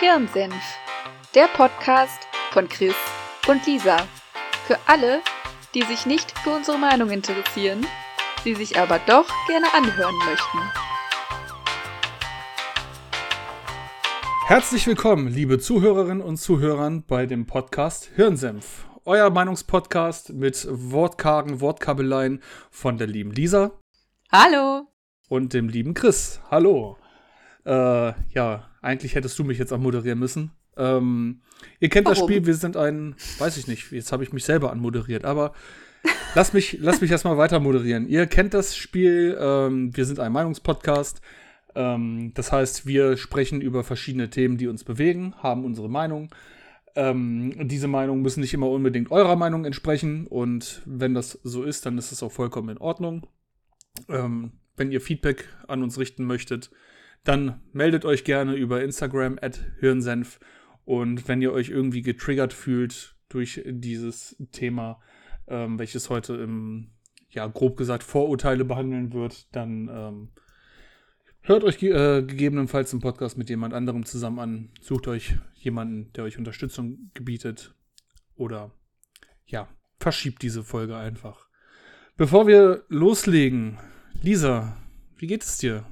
[0.00, 0.54] Hirnsenf,
[1.34, 2.94] der Podcast von Chris
[3.46, 3.98] und Lisa.
[4.66, 5.20] Für alle,
[5.74, 7.86] die sich nicht für unsere Meinung interessieren,
[8.42, 10.58] sie sich aber doch gerne anhören möchten.
[14.46, 18.86] Herzlich willkommen, liebe Zuhörerinnen und Zuhörer bei dem Podcast Hirnsenf.
[19.04, 23.72] Euer Meinungspodcast mit wortkargen Wortkabeleien von der lieben Lisa.
[24.32, 24.86] Hallo.
[25.28, 26.40] Und dem lieben Chris.
[26.50, 26.96] Hallo.
[27.64, 30.52] Äh, ja, eigentlich hättest du mich jetzt auch moderieren müssen.
[30.76, 31.40] Ähm,
[31.78, 32.18] ihr kennt Warum?
[32.18, 35.52] das Spiel, wir sind ein, weiß ich nicht, jetzt habe ich mich selber anmoderiert, aber
[36.34, 38.08] lass mich, lass mich erstmal weiter moderieren.
[38.08, 41.20] Ihr kennt das Spiel, ähm, wir sind ein Meinungspodcast.
[41.74, 46.34] Ähm, das heißt, wir sprechen über verschiedene Themen, die uns bewegen, haben unsere Meinung.
[46.96, 51.86] Ähm, diese Meinungen müssen nicht immer unbedingt eurer Meinung entsprechen und wenn das so ist,
[51.86, 53.26] dann ist es auch vollkommen in Ordnung.
[54.08, 56.70] Ähm, wenn ihr Feedback an uns richten möchtet,
[57.24, 60.40] dann meldet euch gerne über Instagram at Hirnsenf.
[60.84, 65.00] Und wenn ihr euch irgendwie getriggert fühlt durch dieses Thema,
[65.46, 66.90] ähm, welches heute im,
[67.28, 70.28] ja, grob gesagt, Vorurteile behandeln wird, dann ähm,
[71.42, 74.70] hört euch ge äh, gegebenenfalls einen Podcast mit jemand anderem zusammen an.
[74.80, 77.74] Sucht euch jemanden, der euch Unterstützung gebietet.
[78.34, 78.72] Oder
[79.46, 79.68] ja,
[79.98, 81.48] verschiebt diese Folge einfach.
[82.16, 83.78] Bevor wir loslegen,
[84.22, 84.76] Lisa,
[85.16, 85.84] wie geht es dir?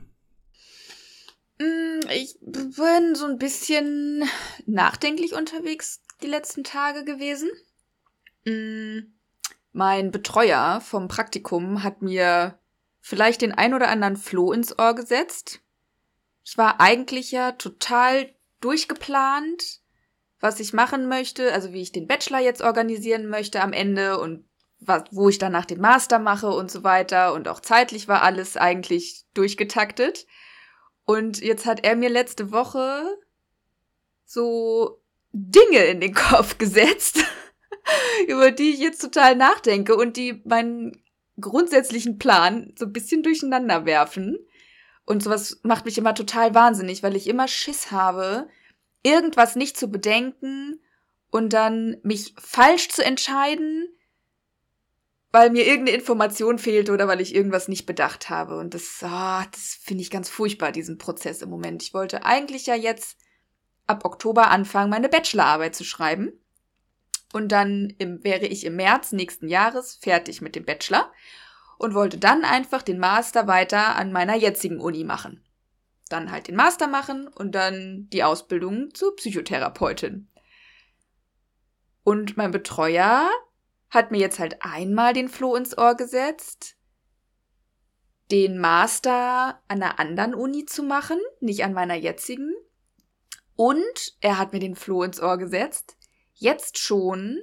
[1.59, 4.25] Mm, ich bin so ein bisschen
[4.67, 7.51] nachdenklich unterwegs die letzten Tage gewesen.
[8.45, 9.13] Mm,
[9.73, 12.59] mein Betreuer vom Praktikum hat mir
[13.01, 15.61] vielleicht den ein oder anderen Floh ins Ohr gesetzt.
[16.45, 19.81] Ich war eigentlich ja total durchgeplant,
[20.41, 24.49] was ich machen möchte, also wie ich den Bachelor jetzt organisieren möchte am Ende und
[24.81, 27.33] was, wo ich danach den Master mache und so weiter.
[27.35, 30.27] Und auch zeitlich war alles eigentlich durchgetaktet.
[31.09, 33.03] Und jetzt hat er mir letzte Woche
[34.27, 35.01] so
[35.33, 37.25] Dinge in den Kopf gesetzt,
[38.29, 41.03] über die ich jetzt total nachdenke und die meinen
[41.41, 44.37] grundsätzlichen Plan so ein bisschen durcheinander werfen.
[45.07, 48.47] Und sowas macht mich immer total wahnsinnig, weil ich immer Schiss habe,
[49.03, 50.79] irgendwas nicht zu bedenken
[51.31, 53.89] und dann mich falsch zu entscheiden,
[55.31, 58.59] weil mir irgendeine Information fehlte oder weil ich irgendwas nicht bedacht habe.
[58.59, 61.83] Und das, oh, das finde ich ganz furchtbar, diesen Prozess im Moment.
[61.83, 63.19] Ich wollte eigentlich ja jetzt
[63.87, 66.33] ab Oktober anfangen, meine Bachelorarbeit zu schreiben.
[67.33, 71.13] Und dann im, wäre ich im März nächsten Jahres fertig mit dem Bachelor
[71.79, 75.45] und wollte dann einfach den Master weiter an meiner jetzigen Uni machen.
[76.09, 80.29] Dann halt den Master machen und dann die Ausbildung zur Psychotherapeutin.
[82.03, 83.29] Und mein Betreuer
[83.91, 86.77] hat mir jetzt halt einmal den Floh ins Ohr gesetzt,
[88.31, 92.55] den Master an einer anderen Uni zu machen, nicht an meiner jetzigen.
[93.57, 95.97] Und er hat mir den Floh ins Ohr gesetzt,
[96.35, 97.41] jetzt schon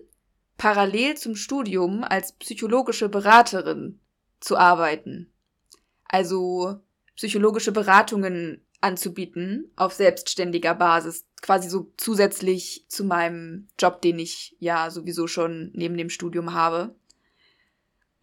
[0.57, 4.00] parallel zum Studium als psychologische Beraterin
[4.39, 5.34] zu arbeiten.
[6.07, 6.79] Also
[7.16, 14.89] psychologische Beratungen anzubieten auf selbstständiger Basis, quasi so zusätzlich zu meinem Job, den ich ja
[14.89, 16.95] sowieso schon neben dem Studium habe.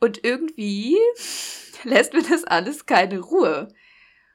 [0.00, 0.96] Und irgendwie
[1.84, 3.68] lässt mir das alles keine Ruhe.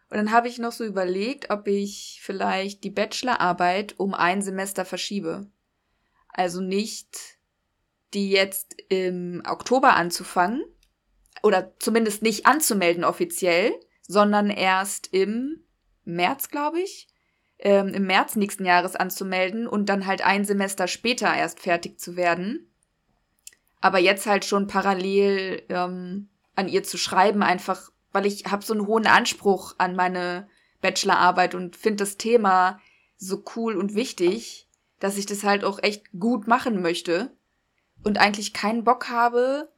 [0.10, 4.86] Und dann habe ich noch so überlegt, ob ich vielleicht die Bachelorarbeit um ein Semester
[4.86, 5.52] verschiebe.
[6.30, 7.38] Also nicht
[8.14, 10.64] die jetzt im Oktober anzufangen
[11.44, 13.74] oder zumindest nicht anzumelden offiziell,
[14.08, 15.66] sondern erst im
[16.06, 17.10] März, glaube ich,
[17.60, 22.16] ähm, im März nächsten Jahres anzumelden und dann halt ein Semester später erst fertig zu
[22.16, 22.70] werden.
[23.82, 28.74] Aber jetzt halt schon parallel ähm, an ihr zu schreiben, einfach weil ich habe so
[28.74, 30.48] einen hohen Anspruch an meine
[30.82, 32.80] Bachelorarbeit und finde das Thema
[33.18, 34.68] so cool und wichtig,
[35.00, 37.36] dass ich das halt auch echt gut machen möchte
[38.04, 39.70] und eigentlich keinen Bock habe,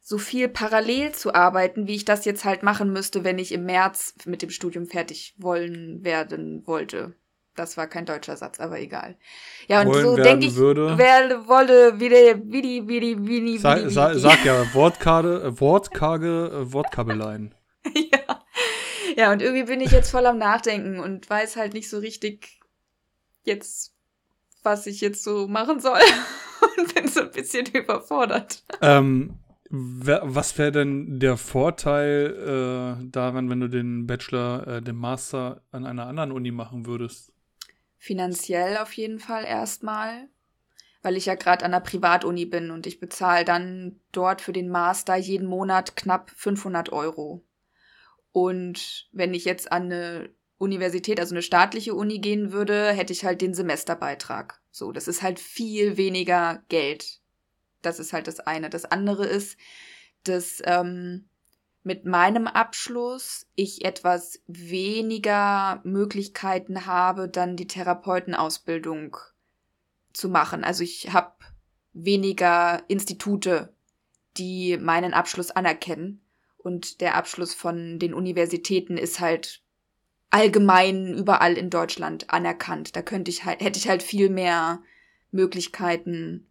[0.00, 3.64] so viel parallel zu arbeiten, wie ich das jetzt halt machen müsste, wenn ich im
[3.64, 7.14] März mit dem Studium fertig wollen werden wollte.
[7.56, 9.16] Das war kein deutscher Satz, aber egal.
[9.68, 10.96] Ja, und wollen so denke ich, würde.
[10.96, 15.42] werde, wolle, wie die, wie die, wie die, wie die, Sa sa Sag ja, Wortkade,
[15.42, 17.54] äh, wortkarge äh, Wortkabeleien.
[17.94, 18.44] ja.
[19.16, 22.60] Ja, und irgendwie bin ich jetzt voll am Nachdenken und weiß halt nicht so richtig
[23.42, 23.92] jetzt,
[24.62, 26.00] was ich jetzt so machen soll.
[26.78, 28.62] und bin so ein bisschen überfordert.
[28.80, 29.39] Ähm,
[29.72, 35.86] was wäre denn der Vorteil äh, daran, wenn du den Bachelor, äh, den Master an
[35.86, 37.32] einer anderen Uni machen würdest?
[37.96, 40.28] Finanziell auf jeden Fall erstmal,
[41.02, 44.70] weil ich ja gerade an einer Privatuni bin und ich bezahle dann dort für den
[44.70, 47.44] Master jeden Monat knapp 500 Euro.
[48.32, 53.24] Und wenn ich jetzt an eine Universität, also eine staatliche Uni gehen würde, hätte ich
[53.24, 54.60] halt den Semesterbeitrag.
[54.72, 57.19] So, das ist halt viel weniger Geld.
[57.82, 58.70] Das ist halt das eine.
[58.70, 59.58] Das andere ist,
[60.24, 61.28] dass ähm,
[61.82, 69.16] mit meinem Abschluss ich etwas weniger Möglichkeiten habe, dann die Therapeutenausbildung
[70.12, 70.62] zu machen.
[70.62, 71.32] Also ich habe
[71.92, 73.72] weniger Institute,
[74.36, 76.22] die meinen Abschluss anerkennen.
[76.58, 79.62] Und der Abschluss von den Universitäten ist halt
[80.28, 82.94] allgemein überall in Deutschland anerkannt.
[82.94, 84.82] Da könnte ich halt, hätte ich halt viel mehr
[85.30, 86.49] Möglichkeiten,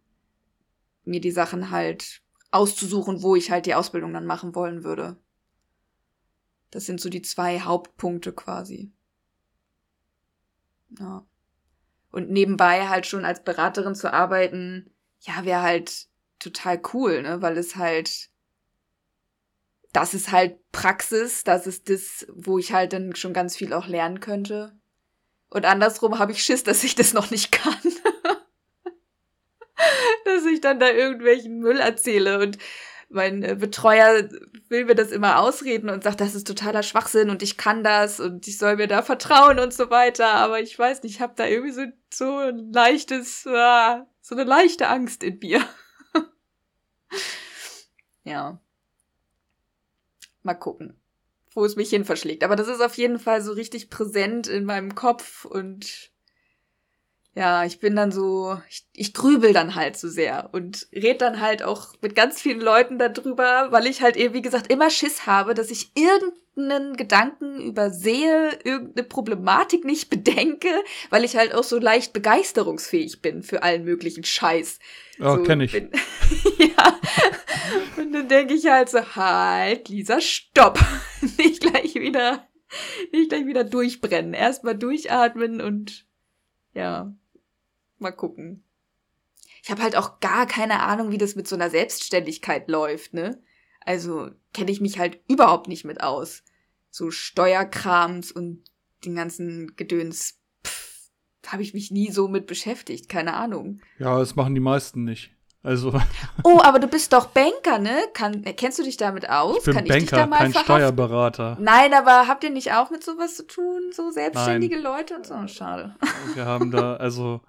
[1.10, 5.16] mir die Sachen halt auszusuchen, wo ich halt die Ausbildung dann machen wollen würde.
[6.70, 8.92] Das sind so die zwei Hauptpunkte quasi.
[10.98, 11.26] Ja.
[12.10, 16.08] Und nebenbei halt schon als Beraterin zu arbeiten, ja, wäre halt
[16.38, 17.42] total cool, ne?
[17.42, 18.30] Weil es halt,
[19.92, 23.86] das ist halt Praxis, das ist das, wo ich halt dann schon ganz viel auch
[23.86, 24.76] lernen könnte.
[25.50, 27.78] Und andersrum habe ich Schiss, dass ich das noch nicht kann.
[30.60, 32.58] Ich dann da irgendwelchen Müll erzähle und
[33.08, 34.28] mein äh, Betreuer
[34.68, 38.20] will mir das immer ausreden und sagt, das ist totaler Schwachsinn und ich kann das
[38.20, 40.28] und ich soll mir da vertrauen und so weiter.
[40.28, 44.44] Aber ich weiß nicht, ich habe da irgendwie so, so ein leichtes, uh, so eine
[44.44, 45.64] leichte Angst in mir.
[48.24, 48.60] ja.
[50.42, 50.96] Mal gucken,
[51.52, 52.44] wo es mich hin verschlägt.
[52.44, 56.12] Aber das ist auf jeden Fall so richtig präsent in meinem Kopf und
[57.34, 61.40] ja, ich bin dann so, ich, ich grübel dann halt so sehr und red dann
[61.40, 65.26] halt auch mit ganz vielen Leuten darüber, weil ich halt eben, wie gesagt, immer Schiss
[65.26, 70.70] habe, dass ich irgendeinen Gedanken übersehe, irgendeine Problematik nicht bedenke,
[71.10, 74.80] weil ich halt auch so leicht begeisterungsfähig bin für allen möglichen Scheiß.
[75.18, 75.70] Ja, so, kenn ich.
[75.70, 75.90] Bin,
[76.58, 77.00] ja.
[77.96, 80.80] Und dann denke ich halt so, halt, Lisa, stopp.
[81.38, 82.48] nicht gleich wieder,
[83.12, 84.34] nicht gleich wieder durchbrennen.
[84.34, 86.06] Erstmal durchatmen und
[86.74, 87.12] ja,
[88.00, 88.64] mal gucken.
[89.62, 93.42] Ich habe halt auch gar keine Ahnung, wie das mit so einer Selbstständigkeit läuft, ne?
[93.84, 96.42] Also kenne ich mich halt überhaupt nicht mit aus.
[96.90, 98.64] So Steuerkrams und
[99.04, 100.38] den ganzen Gedöns,
[101.46, 103.80] habe ich mich nie so mit beschäftigt, keine Ahnung.
[103.98, 105.32] Ja, das machen die meisten nicht.
[105.62, 105.92] Also.
[106.42, 108.02] Oh, aber du bist doch Banker, ne?
[108.14, 109.58] Kann, kennst du dich damit aus?
[109.58, 110.74] Ich bin Kann Banker, ich dich da mal kein verhaften?
[110.74, 111.58] Steuerberater.
[111.60, 113.90] Nein, aber habt ihr nicht auch mit sowas zu tun?
[113.92, 115.34] So selbstständige Leute und so?
[115.48, 115.96] Schade.
[116.34, 117.42] Wir haben da, also,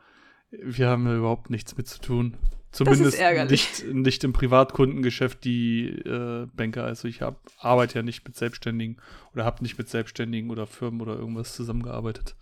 [0.52, 2.38] wir haben da überhaupt nichts mit zu tun.
[2.72, 3.20] Zumindest
[3.50, 6.86] nicht, nicht im Privatkundengeschäft die äh, Banker.
[6.86, 8.98] Also ich hab, arbeite ja nicht mit Selbstständigen
[9.34, 12.36] oder habe nicht mit Selbstständigen oder Firmen oder irgendwas zusammengearbeitet.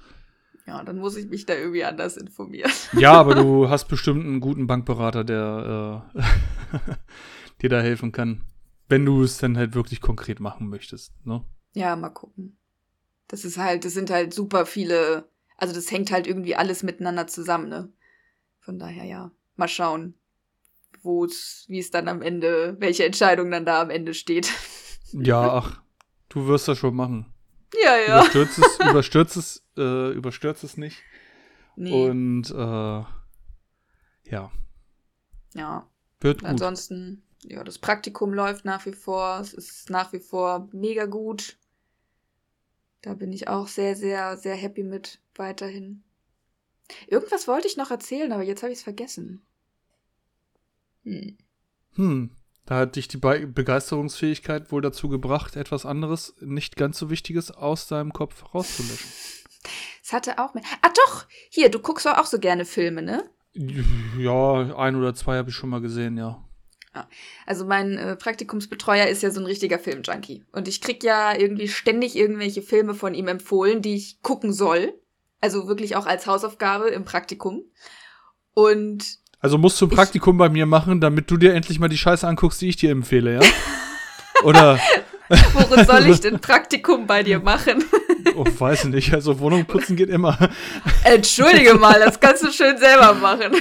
[0.67, 2.71] Ja, dann muss ich mich da irgendwie anders informieren.
[2.93, 6.21] Ja, aber du hast bestimmt einen guten Bankberater, der äh,
[7.63, 8.43] dir da helfen kann.
[8.87, 11.43] Wenn du es dann halt wirklich konkret machen möchtest, ne?
[11.73, 12.57] Ja, mal gucken.
[13.27, 15.27] Das ist halt, das sind halt super viele,
[15.57, 17.91] also das hängt halt irgendwie alles miteinander zusammen, ne?
[18.59, 19.31] Von daher, ja.
[19.55, 20.13] Mal schauen,
[21.01, 24.51] wo es, wie es dann am Ende, welche Entscheidung dann da am Ende steht.
[25.11, 25.81] Ja, ach,
[26.29, 27.25] du wirst das schon machen.
[27.83, 28.19] Ja, ja.
[28.19, 31.01] Überstürzt es, überstürzt es, äh, überstürzt es nicht.
[31.75, 32.09] Nee.
[32.09, 33.03] Und äh,
[34.29, 34.51] ja,
[35.55, 35.87] ja.
[36.19, 36.47] wird gut.
[36.47, 39.39] Ansonsten, ja, das Praktikum läuft nach wie vor.
[39.39, 41.57] Es ist nach wie vor mega gut.
[43.01, 46.03] Da bin ich auch sehr, sehr, sehr happy mit weiterhin.
[47.07, 49.41] Irgendwas wollte ich noch erzählen, aber jetzt habe ich es vergessen.
[51.03, 51.37] Hm.
[51.95, 52.31] Hm,
[52.65, 57.51] da hat dich die Be Begeisterungsfähigkeit wohl dazu gebracht, etwas anderes, nicht ganz so Wichtiges
[57.51, 59.11] aus deinem Kopf rauszulöschen.
[60.01, 60.63] Es hatte auch mehr.
[60.81, 61.27] Ah, doch!
[61.49, 63.29] Hier, du guckst doch auch so gerne Filme, ne?
[64.17, 66.43] Ja, ein oder zwei habe ich schon mal gesehen, ja.
[67.45, 70.45] Also mein äh, Praktikumsbetreuer ist ja so ein richtiger Filmjunkie.
[70.51, 74.93] Und ich krieg ja irgendwie ständig irgendwelche Filme von ihm empfohlen, die ich gucken soll.
[75.41, 77.63] Also wirklich auch als Hausaufgabe im Praktikum.
[78.53, 81.97] Und Also musst du ein Praktikum bei mir machen, damit du dir endlich mal die
[81.97, 83.41] Scheiße anguckst, die ich dir empfehle, ja?
[84.43, 84.79] Oder,
[85.53, 87.83] worin soll ich denn Praktikum bei dir machen?
[88.35, 90.37] oh, weiß nicht, also Wohnung putzen geht immer.
[91.03, 93.53] Entschuldige mal, das kannst du schön selber machen.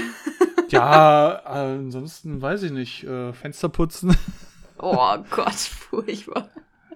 [0.69, 4.17] Ja, ansonsten weiß ich nicht, äh, Fenster putzen.
[4.79, 6.49] Oh Gott, furchtbar.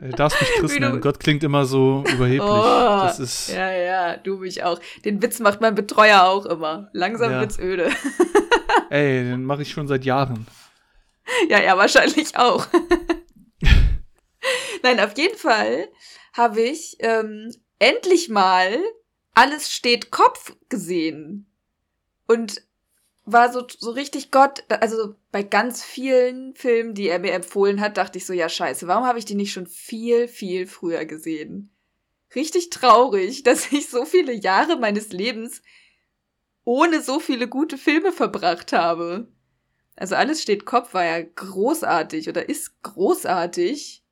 [0.03, 1.01] Du darfst mich Chris nennen.
[1.01, 2.43] Gott klingt immer so überheblich.
[2.43, 4.81] Oh, das ist, ja, ja, du mich auch.
[5.05, 6.91] Den Witz macht mein Betreuer auch immer.
[6.93, 7.41] Langsam Ja.
[7.41, 7.89] wird's öde.
[8.91, 10.47] ey, den mache ich schon seit Jahren.
[11.49, 12.67] Ja, er wahrscheinlich auch.
[14.83, 15.89] Nein, auf jeden Fall
[16.33, 18.77] habe ich ähm, endlich mal
[19.35, 21.47] alles steht Kopf gesehen.
[22.27, 22.61] Und
[23.25, 27.97] war so, so richtig Gott, also bei ganz vielen Filmen, die er mir empfohlen hat,
[27.97, 31.73] dachte ich so, ja scheiße, warum habe ich die nicht schon viel, viel früher gesehen?
[32.35, 35.62] richtig traurig, dass ich so viele Jahre meines Lebens
[36.64, 39.26] ohne so viele gute Filme verbracht habe.
[39.97, 44.05] Also alles steht Kopf war ja großartig oder ist großartig.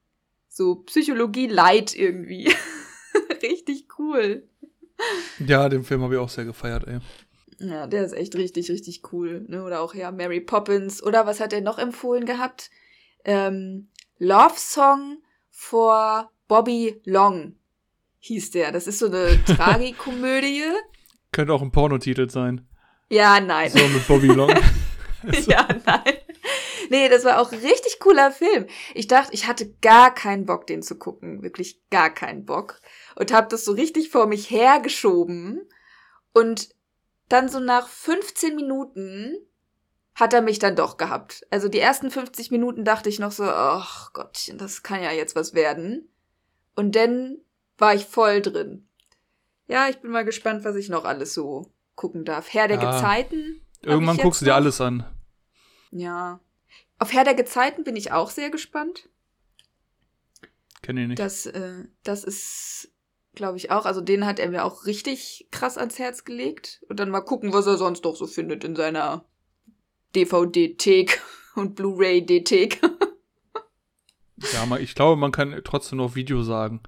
[0.49, 2.53] So Psychologie light irgendwie.
[3.43, 4.49] richtig cool.
[5.39, 6.99] Ja, den Film habe ich auch sehr gefeiert, ey.
[7.61, 9.45] Ja, der ist echt richtig, richtig cool.
[9.47, 9.63] Ne?
[9.63, 11.03] Oder auch ja Mary Poppins.
[11.03, 12.71] Oder was hat er noch empfohlen gehabt?
[13.25, 15.19] Ähm, Love Song
[15.51, 17.57] for Bobby Long
[18.21, 18.73] hieß der.
[18.73, 20.65] Das ist so eine Tragikomödie.
[21.33, 22.67] Könnte auch ein Pornotitel sein.
[23.11, 23.71] Ja, nein.
[23.71, 24.51] So mit Bobby Long.
[25.47, 26.15] ja, nein.
[26.89, 28.67] Nee, das war auch ein richtig cooler Film.
[28.95, 31.43] Ich dachte, ich hatte gar keinen Bock, den zu gucken.
[31.43, 32.81] Wirklich gar keinen Bock.
[33.17, 35.69] Und hab das so richtig vor mich hergeschoben.
[36.33, 36.71] Und
[37.31, 39.37] dann so nach 15 Minuten
[40.15, 41.47] hat er mich dann doch gehabt.
[41.51, 45.35] Also die ersten 50 Minuten dachte ich noch so, ach Gottchen, das kann ja jetzt
[45.35, 46.09] was werden.
[46.77, 47.39] Und dann
[47.79, 48.87] war ich voll drin.
[49.67, 52.53] Ja, ich bin mal gespannt, was ich noch alles so gucken darf.
[52.53, 52.93] Herr der ja.
[52.93, 53.65] Gezeiten.
[53.83, 55.05] Irgendwann guckst du dir alles an.
[55.91, 56.41] Ja.
[56.99, 59.09] Auf Herr der Gezeiten bin ich auch sehr gespannt.
[60.83, 61.19] Kenne ich nicht.
[61.19, 62.93] Das, äh, das ist,
[63.41, 63.87] glaube ich, auch.
[63.87, 66.85] Also den hat er mir auch richtig krass ans Herz gelegt.
[66.91, 69.25] Und dann mal gucken, was er sonst noch so findet in seiner
[70.15, 71.23] DVD-Thek
[71.55, 72.83] und Blu-ray-D-Thek.
[74.53, 76.83] ja, ich glaube, man kann trotzdem noch Video sagen.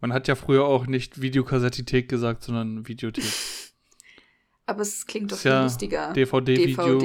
[0.00, 3.24] Man hat ja früher auch nicht Videokassettithek gesagt, sondern Videothek.
[4.66, 6.12] Aber es klingt doch viel ja lustiger.
[6.14, 6.98] DVD-Video,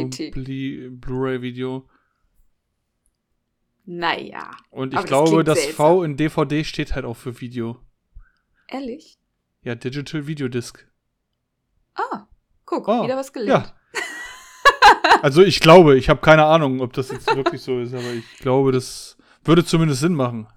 [0.96, 1.88] Blu-ray-Video.
[3.86, 4.50] Naja.
[4.72, 7.78] Und ich glaube, das, das V in DVD steht halt auch für Video.
[8.72, 9.20] Ehrlich?
[9.63, 10.88] Ja, Digital Video Disc.
[11.94, 12.25] Ah,
[12.66, 13.74] guck, oh, wieder was gelernt.
[13.94, 14.01] Ja.
[15.22, 18.38] also ich glaube, ich habe keine Ahnung, ob das jetzt wirklich so ist, aber ich
[18.40, 20.48] glaube, das würde zumindest Sinn machen.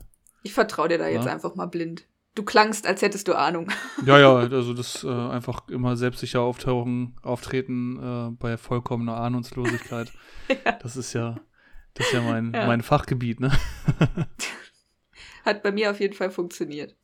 [0.44, 1.32] Ich vertraue dir da jetzt ja.
[1.32, 2.06] einfach mal blind.
[2.36, 3.70] Du klangst, als hättest du Ahnung.
[4.06, 10.12] Ja, ja, also das äh, einfach immer selbstsicher auftauchen, auftreten äh, bei vollkommener Ahnungslosigkeit.
[10.64, 10.72] ja.
[10.80, 11.40] Das ist ja,
[11.94, 12.68] das ist ja mein, ja.
[12.68, 13.50] mein Fachgebiet, ne?
[15.44, 16.94] Hat bei mir auf jeden Fall funktioniert.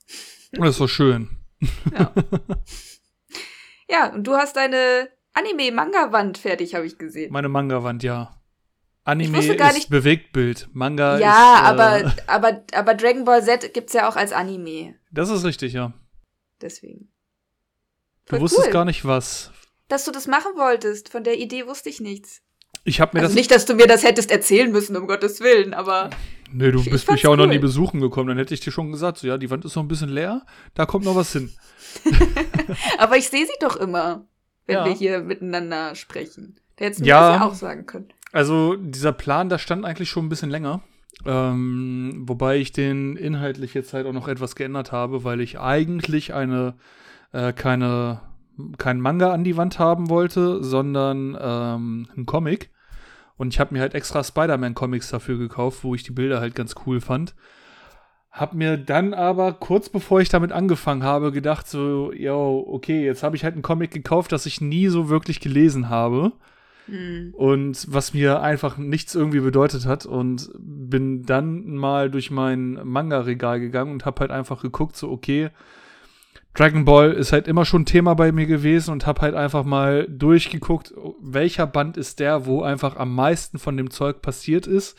[0.53, 1.29] Das ist doch schön.
[1.93, 2.13] Ja.
[3.89, 7.33] ja, und du hast deine Anime-Manga-Wand fertig, habe ich gesehen.
[7.33, 8.41] Meine Manga-Wand, ja.
[9.05, 10.69] Anime ist nicht, Bewegtbild.
[10.73, 11.23] Manga ja, ist.
[11.23, 14.95] Ja, äh, aber, aber, aber Dragon Ball Z gibt's ja auch als Anime.
[15.11, 15.93] Das ist richtig, ja.
[16.61, 17.11] Deswegen.
[18.27, 18.73] Voll du wusstest cool.
[18.73, 19.51] gar nicht was.
[19.89, 21.09] Dass du das machen wolltest.
[21.09, 22.43] Von der Idee wusste ich nichts.
[22.85, 23.37] Ich habe mir also das.
[23.37, 26.11] Nicht, dass du mir das hättest erzählen müssen, um Gottes Willen, aber.
[26.53, 27.39] Nee, du bist mich ja auch cool.
[27.39, 28.29] noch nie besuchen gekommen.
[28.29, 30.45] Dann hätte ich dir schon gesagt, so ja, die Wand ist noch ein bisschen leer,
[30.75, 31.51] da kommt noch was hin.
[32.99, 34.27] aber ich sehe sie doch immer,
[34.67, 34.85] wenn ja.
[34.85, 36.57] wir hier miteinander sprechen.
[36.77, 37.21] Da hättest du ja.
[37.21, 38.09] mir das ja auch sagen können.
[38.33, 40.83] Also dieser Plan, da stand eigentlich schon ein bisschen länger.
[41.27, 46.33] Ähm, wobei ich den inhaltlich jetzt halt auch noch etwas geändert habe, weil ich eigentlich
[46.33, 46.75] eine
[47.33, 48.23] äh, keine
[48.79, 52.71] kein Manga an die Wand haben wollte, sondern ähm, einen Comic.
[53.41, 56.75] Und ich habe mir halt extra Spider-Man-Comics dafür gekauft, wo ich die Bilder halt ganz
[56.85, 57.35] cool fand.
[58.31, 63.23] Hab mir dann aber kurz bevor ich damit angefangen habe, gedacht so, yo, okay, jetzt
[63.23, 66.33] habe ich halt einen Comic gekauft, das ich nie so wirklich gelesen habe.
[66.87, 67.33] Mhm.
[67.33, 73.59] Und was mir einfach nichts irgendwie bedeutet hat und bin dann mal durch mein Manga-Regal
[73.59, 75.49] gegangen und hab halt einfach geguckt, so okay,
[76.55, 80.07] Dragon Ball ist halt immer schon Thema bei mir gewesen und hab halt einfach mal
[80.09, 80.93] durchgeguckt,
[81.23, 84.99] welcher Band ist der, wo einfach am meisten von dem Zeug passiert ist,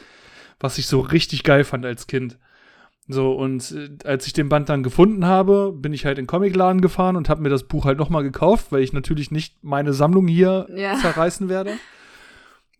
[0.60, 2.38] was ich so richtig geil fand als Kind.
[3.08, 6.27] So, und äh, als ich den Band dann gefunden habe, bin ich halt in den
[6.27, 9.91] Comicladen gefahren und habe mir das Buch halt nochmal gekauft, weil ich natürlich nicht meine
[9.91, 10.96] Sammlung hier ja.
[10.96, 11.72] zerreißen werde.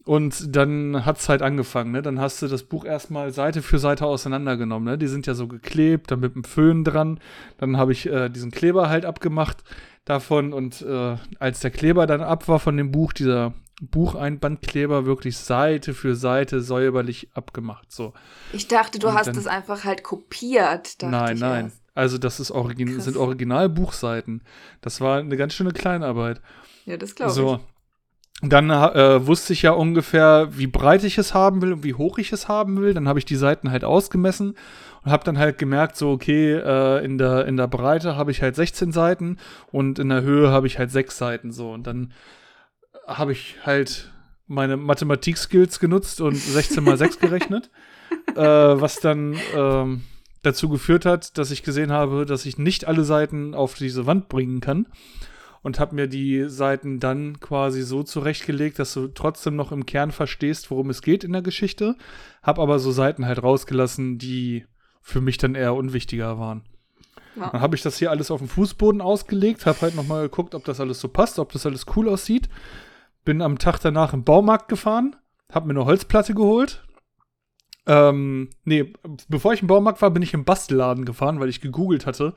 [0.04, 2.02] Und dann hat's halt angefangen, ne?
[2.02, 4.98] Dann hast du das Buch erstmal Seite für Seite auseinandergenommen, ne?
[4.98, 7.20] Die sind ja so geklebt, dann mit dem Föhn dran.
[7.58, 9.64] Dann habe ich äh, diesen Kleber halt abgemacht
[10.06, 15.38] davon und äh, als der Kleber dann ab war von dem Buch, dieser Bucheinbandkleber wirklich
[15.38, 17.92] Seite für Seite säuberlich abgemacht.
[17.92, 18.14] So.
[18.54, 20.98] Ich dachte, du und hast es einfach halt kopiert.
[21.02, 21.66] Nein, nein.
[21.66, 21.82] Erst.
[21.94, 24.44] Also das ist origin sind Originalbuchseiten.
[24.82, 26.42] Das war eine ganz schöne Kleinarbeit.
[26.86, 27.56] Ja, das glaube so.
[27.56, 27.71] ich.
[28.44, 32.18] Dann äh, wusste ich ja ungefähr, wie breit ich es haben will und wie hoch
[32.18, 32.96] ich es haben will.
[32.96, 34.56] Dann habe ich die Seiten halt ausgemessen
[35.04, 38.42] und habe dann halt gemerkt, so okay, äh, in, der, in der Breite habe ich
[38.42, 39.38] halt 16 Seiten
[39.72, 41.72] und in der Höhe habe ich halt 6 Seiten so.
[41.72, 42.14] Und dann
[43.06, 44.12] habe ich halt
[44.48, 47.70] meine Mathematik-Skills genutzt und 16 mal 6 gerechnet,
[48.36, 50.02] äh, was dann ähm,
[50.42, 54.30] dazu geführt hat, dass ich gesehen habe, dass ich nicht alle Seiten auf diese Wand
[54.30, 54.88] bringen kann
[55.64, 60.12] und habe mir die Seiten dann quasi so zurechtgelegt, dass du trotzdem noch im Kern
[60.12, 61.96] verstehst, worum es geht in der Geschichte,
[62.42, 64.66] habe aber so Seiten halt rausgelassen, die
[65.02, 66.64] für mich dann eher unwichtiger waren.
[67.36, 67.50] Ja.
[67.50, 70.66] Dann habe ich das hier alles auf dem Fußboden ausgelegt, habe halt nochmal geguckt, ob
[70.66, 72.50] das alles so passt, ob das alles cool aussieht.
[73.24, 75.16] Bin am Tag danach im Baumarkt gefahren,
[75.52, 76.84] habe mir eine Holzplatte geholt.
[77.88, 78.94] Ähm, nee,
[79.28, 82.36] bevor ich im Baumarkt war, bin ich im Bastelladen gefahren, weil ich gegoogelt hatte,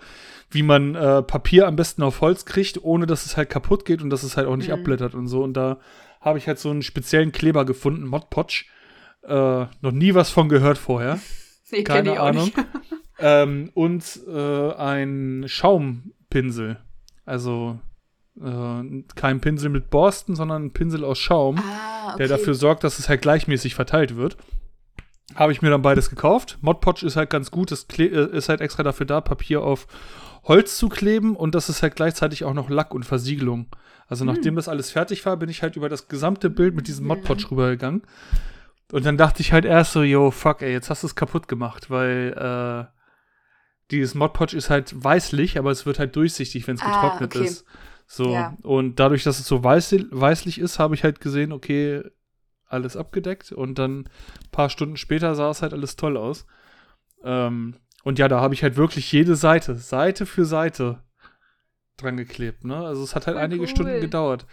[0.50, 4.00] wie man äh, Papier am besten auf Holz kriegt, ohne dass es halt kaputt geht
[4.00, 4.74] und dass es halt auch nicht mhm.
[4.74, 5.42] abblättert und so.
[5.42, 5.78] Und da
[6.20, 8.64] habe ich halt so einen speziellen Kleber gefunden, Mod Podge.
[9.22, 11.20] Äh, noch nie was von gehört vorher.
[11.70, 12.52] Nee, Keine Ahnung.
[13.18, 16.76] ähm, und äh, ein Schaumpinsel.
[17.24, 17.80] Also
[18.40, 22.18] äh, kein Pinsel mit Borsten, sondern ein Pinsel aus Schaum, ah, okay.
[22.18, 24.36] der dafür sorgt, dass es halt gleichmäßig verteilt wird.
[25.34, 26.58] Habe ich mir dann beides gekauft.
[26.60, 29.86] Mod Podge ist halt ganz gut, das äh, ist halt extra dafür da, Papier auf
[30.44, 33.68] Holz zu kleben und das ist halt gleichzeitig auch noch Lack und Versiegelung.
[34.06, 34.56] Also nachdem hm.
[34.56, 37.50] das alles fertig war, bin ich halt über das gesamte Bild mit diesem Mod Podge
[37.50, 38.02] rübergegangen.
[38.92, 41.48] Und dann dachte ich halt erst so, yo, fuck, ey, jetzt hast du es kaputt
[41.48, 42.94] gemacht, weil äh,
[43.90, 47.34] dieses Mod Podge ist halt weißlich, aber es wird halt durchsichtig, wenn es ah, getrocknet
[47.34, 47.46] okay.
[47.46, 47.64] ist.
[48.06, 48.54] So, ja.
[48.62, 52.02] und dadurch, dass es so weiß, weißlich ist, habe ich halt gesehen, okay,
[52.74, 56.46] alles abgedeckt und dann ein paar Stunden später sah es halt alles toll aus.
[57.24, 61.02] Ähm, und ja, da habe ich halt wirklich jede Seite, Seite für Seite
[61.96, 62.76] dran geklebt, ne?
[62.76, 63.68] Also es hat halt Voll einige cool.
[63.68, 64.46] Stunden gedauert.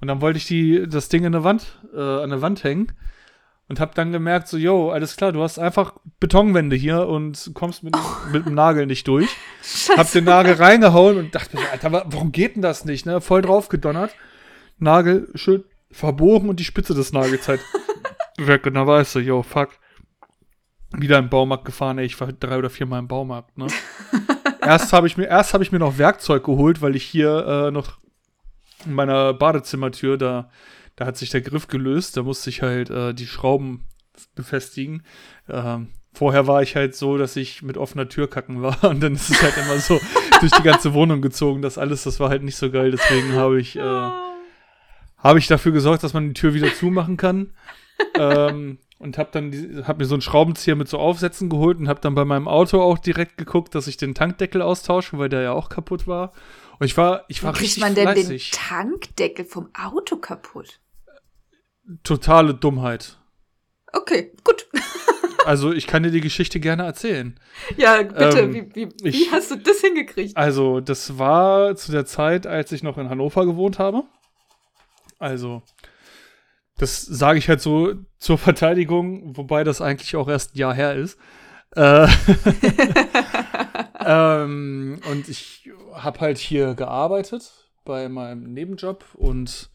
[0.00, 2.92] Und dann wollte ich die, das Ding in der Wand, äh, an der Wand hängen
[3.68, 7.82] und habe dann gemerkt, so, yo, alles klar, du hast einfach Betonwände hier und kommst
[7.82, 8.28] mit, oh.
[8.32, 9.28] mit dem Nagel nicht durch.
[9.62, 9.96] Scheiße.
[9.96, 13.20] Hab den Nagel reingehauen und dachte mir, Alter, warum geht denn das nicht, ne?
[13.20, 14.14] Voll drauf gedonnert.
[14.78, 17.60] Nagel schön verbogen und die Spitze des Nagels halt
[18.38, 18.66] weg.
[18.66, 19.70] Und da weißt du, yo, fuck.
[20.96, 23.66] Wieder im Baumarkt gefahren, ey, ich war drei oder viermal im Baumarkt, ne?
[24.62, 27.70] erst habe ich mir, erst habe ich mir noch Werkzeug geholt, weil ich hier äh,
[27.70, 27.98] noch
[28.86, 30.48] in meiner Badezimmertür da
[30.98, 33.84] da hat sich der Griff gelöst, da musste ich halt äh, die Schrauben
[34.34, 35.04] befestigen.
[35.48, 39.14] Ähm, vorher war ich halt so, dass ich mit offener Tür kacken war und dann
[39.14, 40.00] ist es halt immer so
[40.40, 41.62] durch die ganze Wohnung gezogen.
[41.62, 42.90] Das alles, das war halt nicht so geil.
[42.90, 44.10] Deswegen habe ich, äh,
[45.18, 47.52] habe ich dafür gesorgt, dass man die Tür wieder zumachen kann.
[48.14, 52.00] ähm, und habe dann hab mir so einen Schraubenzieher mit so Aufsätzen geholt und habe
[52.00, 55.52] dann bei meinem Auto auch direkt geguckt, dass ich den Tankdeckel austausche, weil der ja
[55.52, 56.32] auch kaputt war.
[56.80, 58.50] Und ich war, ich war Wie richtig kriegt man denn fleißig.
[58.50, 60.80] den Tankdeckel vom Auto kaputt?
[62.02, 63.18] totale Dummheit.
[63.92, 64.68] Okay, gut.
[65.46, 67.38] also ich kann dir die Geschichte gerne erzählen.
[67.76, 68.40] Ja, bitte.
[68.40, 70.36] Ähm, wie, wie, wie ich, hast du das hingekriegt?
[70.36, 74.04] Also das war zu der Zeit, als ich noch in Hannover gewohnt habe.
[75.18, 75.62] Also
[76.78, 80.94] das sage ich halt so zur Verteidigung, wobei das eigentlich auch erst ein Jahr her
[80.94, 81.18] ist.
[81.74, 82.06] Äh,
[84.04, 89.70] ähm, und ich habe halt hier gearbeitet bei meinem Nebenjob und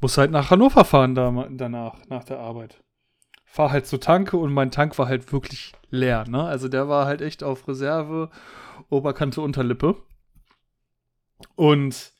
[0.00, 2.82] muss halt nach Hannover fahren da, danach, nach der Arbeit.
[3.44, 6.44] Fahr halt zur Tanke und mein Tank war halt wirklich leer, ne?
[6.44, 8.30] Also der war halt echt auf Reserve,
[8.88, 9.96] Oberkante, Unterlippe.
[11.54, 12.11] Und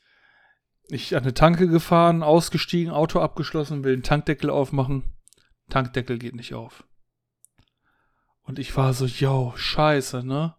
[0.93, 5.03] ich an eine Tanke gefahren, ausgestiegen, Auto abgeschlossen, will den Tankdeckel aufmachen.
[5.69, 6.83] Tankdeckel geht nicht auf.
[8.43, 10.55] Und ich war so, yo, scheiße, ne?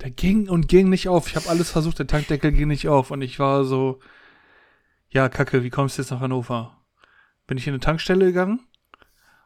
[0.00, 1.28] Der ging und ging nicht auf.
[1.28, 3.10] Ich habe alles versucht, der Tankdeckel ging nicht auf.
[3.10, 4.00] Und ich war so,
[5.10, 6.82] ja, Kacke, wie kommst du jetzt nach Hannover?
[7.46, 8.60] Bin ich in eine Tankstelle gegangen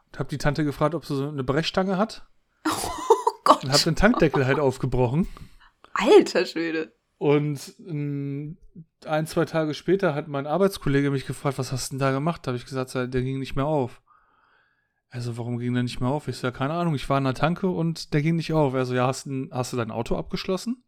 [0.07, 2.27] und hab die Tante gefragt, ob sie so eine Brechstange hat.
[3.29, 3.63] Oh Gott.
[3.63, 5.29] Und hab den Tankdeckel halt aufgebrochen.
[5.93, 6.97] Alter Schwede.
[7.19, 12.13] Und ein, zwei Tage später hat mein Arbeitskollege mich gefragt, was hast du denn da
[12.13, 12.43] gemacht?
[12.45, 14.03] Da habe ich gesagt, der ging nicht mehr auf.
[15.09, 16.29] Also, warum ging der nicht mehr auf?
[16.29, 18.75] Ich so, ja, keine Ahnung, ich war in der Tanke und der ging nicht auf.
[18.75, 20.85] Also, ja, hast, hast du dein Auto abgeschlossen?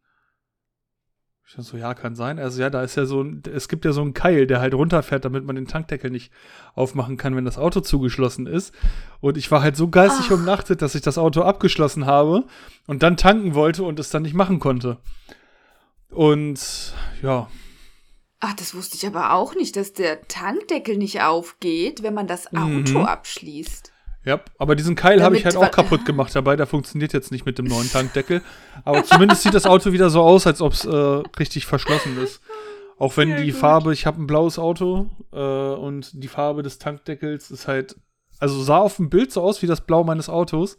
[1.57, 2.37] Ich so, ja, kann sein.
[2.37, 4.75] Also ja, da ist ja so ein, es gibt ja so einen Keil, der halt
[4.75, 6.31] runterfährt, damit man den Tankdeckel nicht
[6.75, 8.71] aufmachen kann, wenn das Auto zugeschlossen ist.
[9.19, 10.35] Und ich war halt so geistig Ach.
[10.35, 12.45] umnachtet, dass ich das Auto abgeschlossen habe
[12.85, 14.99] und dann tanken wollte und es dann nicht machen konnte.
[16.09, 17.47] Und ja.
[18.39, 22.47] Ach, das wusste ich aber auch nicht, dass der Tankdeckel nicht aufgeht, wenn man das
[22.47, 23.05] Auto mhm.
[23.05, 23.91] abschließt.
[24.25, 26.55] Ja, aber diesen Keil habe ich halt auch kaputt gemacht dabei.
[26.55, 28.41] Der funktioniert jetzt nicht mit dem neuen Tankdeckel.
[28.85, 30.95] Aber zumindest sieht das Auto wieder so aus, als ob es äh,
[31.39, 32.41] richtig verschlossen ist.
[32.97, 33.59] Auch wenn Sehr die gut.
[33.59, 37.95] Farbe, ich habe ein blaues Auto äh, und die Farbe des Tankdeckels ist halt,
[38.39, 40.77] also sah auf dem Bild so aus wie das Blau meines Autos,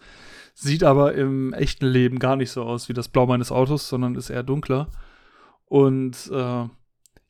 [0.54, 4.16] sieht aber im echten Leben gar nicht so aus wie das Blau meines Autos, sondern
[4.16, 4.88] ist eher dunkler.
[5.70, 6.64] Und äh,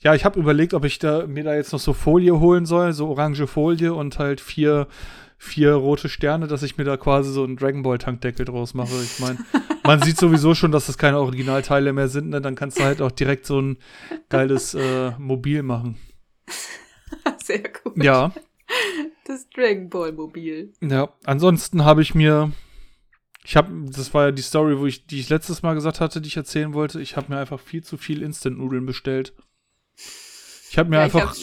[0.03, 2.94] ja, ich habe überlegt, ob ich da, mir da jetzt noch so Folie holen soll,
[2.94, 4.88] so orange Folie und halt vier
[5.42, 8.94] vier rote Sterne, dass ich mir da quasi so einen Dragon Ball Tankdeckel draus mache.
[9.03, 9.38] Ich meine,
[9.85, 12.42] man sieht sowieso schon, dass das keine Originalteile mehr sind, ne?
[12.42, 13.79] Dann kannst du halt auch direkt so ein
[14.29, 15.96] geiles äh, Mobil machen.
[17.42, 18.03] Sehr gut.
[18.03, 18.33] Ja.
[19.24, 20.72] Das Dragon Ball Mobil.
[20.83, 22.53] Ja, ansonsten habe ich mir
[23.44, 26.20] Ich habe, das war ja die Story, wo ich, die ich letztes Mal gesagt hatte,
[26.20, 27.00] die ich erzählen wollte.
[27.00, 29.33] Ich habe mir einfach viel zu viel Instant-Nudeln bestellt.
[30.70, 31.35] Ich habe mir ja, einfach,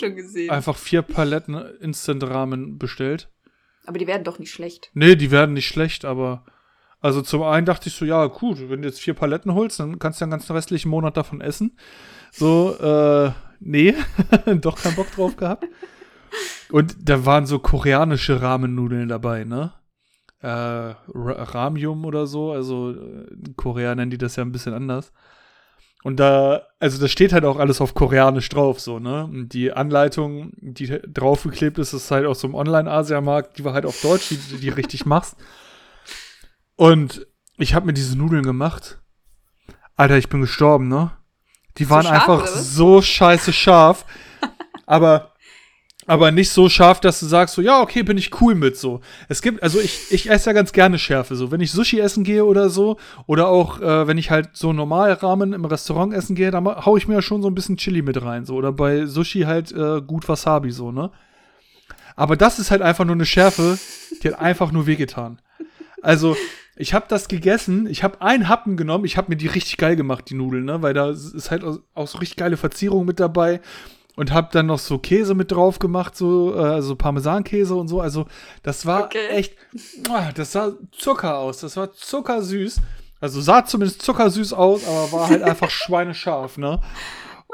[0.50, 3.30] einfach vier Paletten Instant-Ramen bestellt.
[3.86, 4.92] Aber die werden doch nicht schlecht.
[4.94, 6.46] Nee, die werden nicht schlecht, aber
[7.00, 10.00] also zum einen dachte ich so, ja, gut, wenn du jetzt vier Paletten holst, dann
[10.00, 11.78] kannst du den ganzen restlichen Monat davon essen.
[12.32, 13.96] So, äh, nee,
[14.62, 15.66] doch keinen Bock drauf gehabt.
[16.72, 19.74] Und da waren so koreanische Ramennudeln dabei, ne?
[20.42, 25.12] Äh, Ramium oder so, also in Korea nennen die das ja ein bisschen anders.
[26.04, 29.26] Und da, also da steht halt auch alles auf Koreanisch drauf, so, ne?
[29.26, 33.86] Und die Anleitung, die draufgeklebt ist, ist halt aus so einem Online-Asia-Markt, die war halt
[33.86, 35.36] auf Deutsch, die, die richtig machst.
[36.76, 37.26] Und
[37.58, 39.02] ich habe mir diese Nudeln gemacht.
[39.96, 41.12] Alter, ich bin gestorben, ne?
[41.80, 44.06] Die waren scharf, einfach so scheiße scharf.
[44.86, 45.34] aber
[46.08, 49.02] aber nicht so scharf, dass du sagst so, ja, okay, bin ich cool mit so.
[49.28, 51.52] Es gibt, also ich, ich esse ja ganz gerne Schärfe, so.
[51.52, 55.12] Wenn ich Sushi essen gehe oder so, oder auch, äh, wenn ich halt so normal
[55.12, 58.02] Rahmen im Restaurant essen gehe, dann hau ich mir ja schon so ein bisschen Chili
[58.02, 58.56] mit rein, so.
[58.56, 61.12] Oder bei Sushi halt äh, gut Wasabi, so, ne?
[62.16, 63.78] Aber das ist halt einfach nur eine Schärfe,
[64.24, 65.40] die hat einfach nur wehgetan.
[66.02, 66.38] Also,
[66.78, 69.98] ich habe das gegessen, ich habe einen Happen genommen, ich habe mir die richtig geil
[69.98, 70.82] gemacht, die Nudeln, ne?
[70.82, 73.60] Weil da ist halt auch so richtig geile Verzierung mit dabei
[74.18, 78.02] und habe dann noch so Käse mit drauf gemacht, so äh, also Parmesankäse und so.
[78.02, 78.26] Also
[78.64, 79.28] das war okay.
[79.30, 79.56] echt,
[80.36, 81.60] das sah Zucker aus.
[81.60, 82.82] Das war zuckersüß.
[83.22, 86.82] Also sah zumindest zuckersüß aus, aber war halt einfach schweinescharf, ne?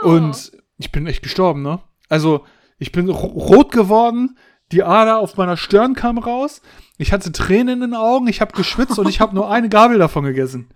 [0.02, 0.08] Oh.
[0.08, 1.82] Und ich bin echt gestorben, ne?
[2.08, 2.46] Also
[2.80, 4.38] ich bin rot geworden,
[4.72, 6.62] die Ader auf meiner Stirn kam raus.
[6.98, 10.00] Ich hatte Tränen in den Augen, ich habe geschwitzt und ich habe nur eine Gabel
[10.00, 10.70] davon gegessen.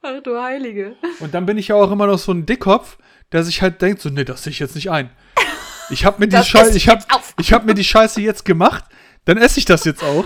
[0.00, 0.96] Ach du Heilige.
[1.20, 2.96] Und dann bin ich ja auch immer noch so ein Dickkopf,
[3.32, 5.10] der sich halt denkt, so, nee, das sehe ich jetzt nicht ein.
[5.90, 7.04] Ich habe mir, die Scheiße, ich hab,
[7.38, 8.84] ich hab mir die Scheiße jetzt gemacht,
[9.24, 10.24] dann esse ich das jetzt auch.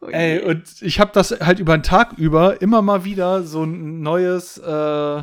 [0.00, 3.64] Oh Ey, und ich habe das halt über den Tag über immer mal wieder so
[3.64, 5.22] ein neues, äh,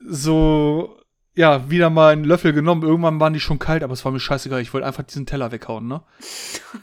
[0.00, 0.98] so,
[1.34, 2.82] ja, wieder mal einen Löffel genommen.
[2.82, 4.60] Irgendwann waren die schon kalt, aber es war mir scheißegal.
[4.60, 6.02] Ich wollte einfach diesen Teller weghauen, ne?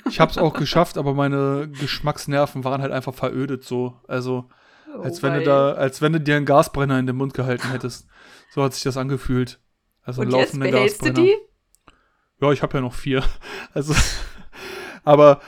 [0.08, 4.00] Ich hab's auch geschafft, aber meine Geschmacksnerven waren halt einfach verödet so.
[4.08, 4.50] Also,
[4.95, 7.69] oh, als wenn du da, als wenn du dir einen Gasbrenner in den Mund gehalten
[7.72, 8.08] hättest.
[8.52, 9.60] So hat sich das angefühlt.
[10.04, 11.28] Also und laufender jetzt behältst Gasbrenner.
[11.28, 11.49] Die?
[12.41, 13.23] Ja, ich habe ja noch vier.
[13.73, 13.93] Also,
[15.04, 15.41] aber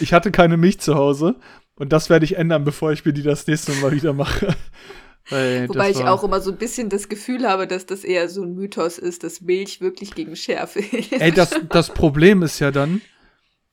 [0.00, 1.36] ich hatte keine Milch zu Hause
[1.76, 4.54] und das werde ich ändern, bevor ich mir die das nächste Mal wieder mache.
[5.28, 8.44] Weil Wobei ich auch immer so ein bisschen das Gefühl habe, dass das eher so
[8.44, 11.12] ein Mythos ist, dass Milch wirklich gegen Schärfe ist.
[11.12, 13.02] Ey, das, das Problem ist ja dann,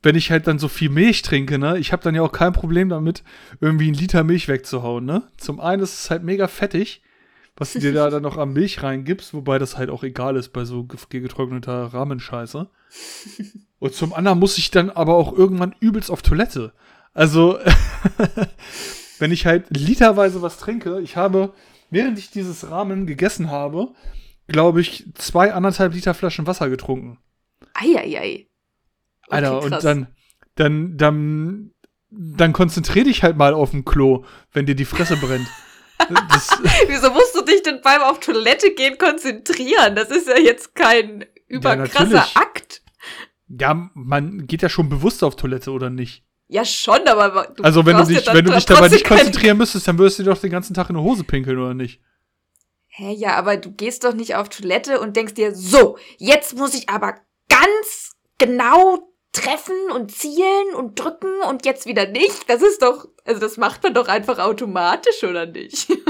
[0.02, 2.54] wenn ich halt dann so viel Milch trinke, ne, ich habe dann ja auch kein
[2.54, 3.24] Problem damit,
[3.62, 5.24] irgendwie einen Liter Milch wegzuhauen, ne?
[5.38, 7.03] Zum einen ist es halt mega fettig
[7.56, 10.50] was du dir da dann noch an Milch reingibst, wobei das halt auch egal ist
[10.50, 12.68] bei so getrockneter Rahmenscheiße.
[13.80, 16.74] Und zum anderen muss ich dann aber auch irgendwann übelst auf Toilette.
[17.14, 17.60] Also,
[19.20, 21.54] wenn ich halt literweise was trinke, ich habe,
[21.92, 23.94] während ich dieses Rahmen gegessen habe,
[24.48, 27.20] glaube ich, zwei anderthalb Liter Flaschen Wasser getrunken.
[27.74, 28.06] Eieiei.
[28.06, 28.48] Ei, ei.
[29.28, 29.64] Okay, Alter, krass.
[29.64, 30.08] und dann,
[30.56, 31.72] dann, dann,
[32.10, 35.48] dann konzentrier dich halt mal auf dem Klo, wenn dir die Fresse brennt.
[36.88, 39.96] Wieso musst du dich denn beim auf Toilette gehen konzentrieren?
[39.96, 42.82] Das ist ja jetzt kein überkrasser ja, Akt.
[43.48, 46.24] Ja, man geht ja schon bewusst auf Toilette, oder nicht?
[46.48, 49.88] Ja, schon, aber du Also, wenn du dich, wenn du dich dabei nicht konzentrieren müsstest,
[49.88, 52.02] dann würdest du doch den ganzen Tag in der Hose pinkeln, oder nicht?
[52.88, 56.76] Hä, ja, aber du gehst doch nicht auf Toilette und denkst dir, so, jetzt muss
[56.76, 57.16] ich aber
[57.50, 62.50] ganz genau treffen und zielen und drücken und jetzt wieder nicht.
[62.50, 65.92] Das ist doch, also das macht man doch einfach automatisch, oder nicht?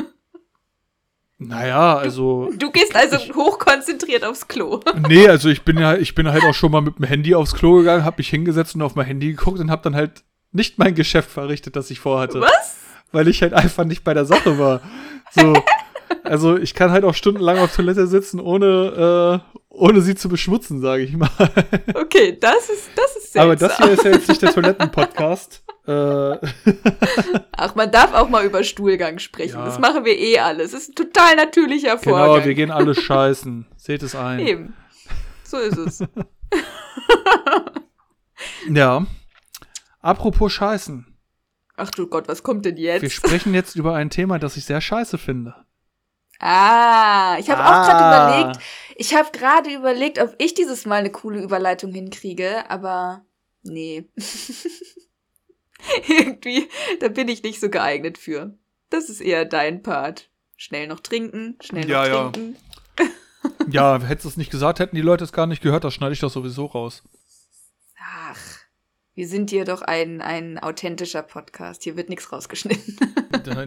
[1.39, 2.49] Naja, also.
[2.51, 4.79] Du, du gehst also ich, hochkonzentriert aufs Klo.
[5.09, 7.53] Nee, also ich bin ja, ich bin halt auch schon mal mit dem Handy aufs
[7.53, 10.77] Klo gegangen, hab mich hingesetzt und auf mein Handy geguckt und hab dann halt nicht
[10.77, 12.39] mein Geschäft verrichtet, das ich vorhatte.
[12.39, 12.77] Was?
[13.11, 14.81] Weil ich halt einfach nicht bei der Sache war.
[15.31, 15.53] So.
[16.23, 20.79] Also ich kann halt auch stundenlang auf Toilette sitzen, ohne, äh, ohne sie zu beschmutzen,
[20.81, 21.29] sage ich mal.
[21.95, 23.41] Okay, das ist, das ist seltsam.
[23.41, 25.63] Aber das hier ist ja jetzt nicht der Toiletten-Podcast.
[25.87, 26.37] äh.
[27.51, 29.57] Ach, man darf auch mal über Stuhlgang sprechen.
[29.57, 29.65] Ja.
[29.65, 30.71] Das machen wir eh alles.
[30.71, 32.33] Das ist ein total natürlicher genau, Vorgang.
[32.35, 33.65] Genau, wir gehen alle scheißen.
[33.75, 34.39] Seht es ein.
[34.39, 34.73] Eben.
[35.43, 36.03] So ist es.
[38.69, 39.05] ja.
[40.01, 41.07] Apropos Scheißen.
[41.75, 43.01] Ach du Gott, was kommt denn jetzt?
[43.01, 45.55] Wir sprechen jetzt über ein Thema, das ich sehr scheiße finde.
[46.45, 47.69] Ah, ich habe ah.
[47.71, 48.59] auch gerade überlegt,
[48.97, 53.25] ich habe gerade überlegt, ob ich dieses Mal eine coole Überleitung hinkriege, aber
[53.61, 54.09] nee.
[56.07, 56.67] Irgendwie,
[56.99, 58.57] da bin ich nicht so geeignet für.
[58.89, 60.29] Das ist eher dein Part.
[60.57, 62.57] Schnell noch trinken, schnell ja, noch trinken.
[62.99, 63.05] Ja.
[63.97, 66.11] ja, hättest du es nicht gesagt, hätten die Leute es gar nicht gehört, das schneide
[66.11, 67.03] ich doch sowieso raus.
[69.15, 71.83] Wir sind hier doch ein, ein authentischer Podcast.
[71.83, 72.97] Hier wird nichts rausgeschnitten.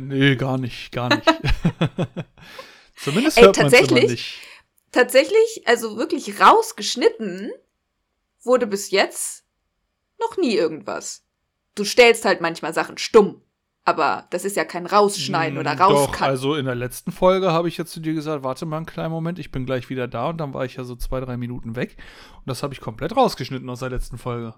[0.01, 1.25] nee, gar nicht, gar nicht.
[2.97, 4.39] Zumindest hört man es nicht.
[4.91, 7.53] Tatsächlich, also wirklich rausgeschnitten
[8.43, 9.45] wurde bis jetzt
[10.19, 11.25] noch nie irgendwas.
[11.77, 13.43] Du stellst halt manchmal Sachen stumm.
[13.85, 16.13] Aber das ist ja kein Rausschneiden oder Rauscutten.
[16.13, 18.87] Doch, also in der letzten Folge habe ich jetzt zu dir gesagt, warte mal einen
[18.87, 21.37] kleinen Moment, ich bin gleich wieder da und dann war ich ja so zwei, drei
[21.37, 21.97] Minuten weg.
[22.39, 24.55] Und das habe ich komplett rausgeschnitten aus der letzten Folge.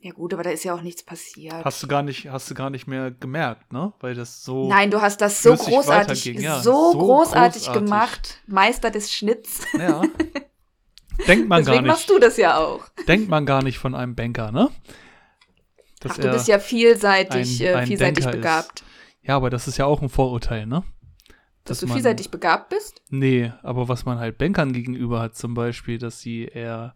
[0.00, 1.64] Ja gut, aber da ist ja auch nichts passiert.
[1.64, 3.92] Hast du gar nicht, hast du gar nicht mehr gemerkt, ne?
[4.00, 4.68] Weil das so.
[4.68, 8.40] Nein, du hast das so großartig, ja, so, so großartig, großartig, gemacht.
[8.46, 9.62] Meister des Schnitts.
[9.72, 10.02] Ja.
[11.26, 11.82] Denkt man gar nicht.
[11.82, 12.86] Deswegen machst du das ja auch.
[13.08, 14.70] Denkt man gar nicht von einem Banker, ne?
[16.06, 18.80] Ach, du bist ja vielseitig, ein, äh, ein vielseitig Denker begabt.
[18.80, 18.86] Ist.
[19.22, 20.84] Ja, aber das ist ja auch ein Vorurteil, ne?
[21.64, 23.02] Dass, dass du man, vielseitig begabt bist?
[23.08, 26.94] Nee, aber was man halt Bankern gegenüber hat, zum Beispiel, dass sie eher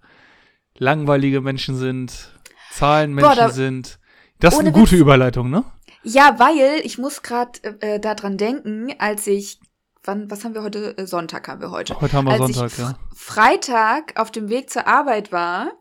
[0.77, 2.40] langweilige Menschen sind,
[2.73, 3.99] Zahlenmenschen Boah, da, sind.
[4.39, 5.01] Das ist eine gute Witz.
[5.01, 5.65] Überleitung, ne?
[6.03, 9.61] Ja, weil ich muss gerade äh, daran denken, als ich
[10.05, 10.97] wann, was haben wir heute?
[10.97, 12.01] Äh, Sonntag haben wir heute.
[12.01, 12.95] Heute haben wir Als Sonntag, ja.
[13.15, 15.73] Freitag auf dem Weg zur Arbeit war,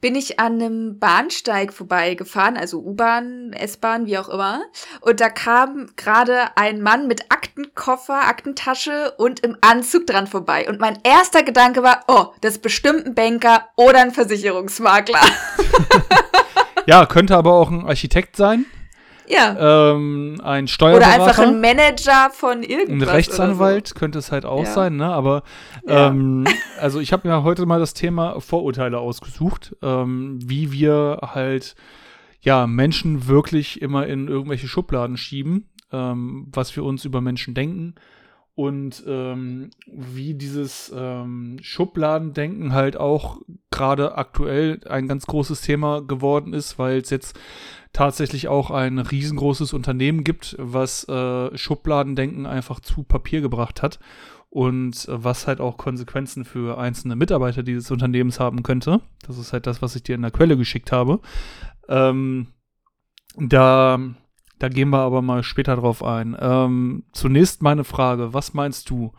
[0.00, 4.62] bin ich an einem Bahnsteig vorbeigefahren, also U-Bahn, S-Bahn, wie auch immer.
[5.02, 10.66] Und da kam gerade ein Mann mit Aktenkoffer, Aktentasche und im Anzug dran vorbei.
[10.68, 15.20] Und mein erster Gedanke war, oh, das ist bestimmt ein Banker oder ein Versicherungsmakler.
[16.86, 18.66] ja, könnte aber auch ein Architekt sein.
[19.30, 19.92] Ja.
[19.92, 21.14] Ähm, ein Steuerberater.
[21.14, 23.08] Oder einfach ein Manager von irgendwas.
[23.08, 23.94] Ein Rechtsanwalt so.
[23.94, 24.72] könnte es halt auch ja.
[24.72, 25.06] sein, ne?
[25.06, 25.44] Aber
[25.86, 26.08] ja.
[26.08, 26.46] ähm,
[26.80, 31.76] also ich habe mir heute mal das Thema Vorurteile ausgesucht, ähm, wie wir halt
[32.40, 37.94] ja Menschen wirklich immer in irgendwelche Schubladen schieben, ähm, was wir uns über Menschen denken
[38.54, 43.38] und ähm, wie dieses ähm, Schubladendenken halt auch
[43.70, 47.38] gerade aktuell ein ganz großes Thema geworden ist, weil es jetzt
[47.92, 53.98] tatsächlich auch ein riesengroßes Unternehmen gibt, was äh, Schubladendenken einfach zu Papier gebracht hat
[54.50, 59.00] und äh, was halt auch Konsequenzen für einzelne Mitarbeiter dieses Unternehmens haben könnte.
[59.26, 61.20] Das ist halt das, was ich dir in der Quelle geschickt habe.
[61.88, 62.48] Ähm,
[63.36, 63.98] da,
[64.60, 66.36] da gehen wir aber mal später drauf ein.
[66.38, 69.12] Ähm, zunächst meine Frage, was meinst du?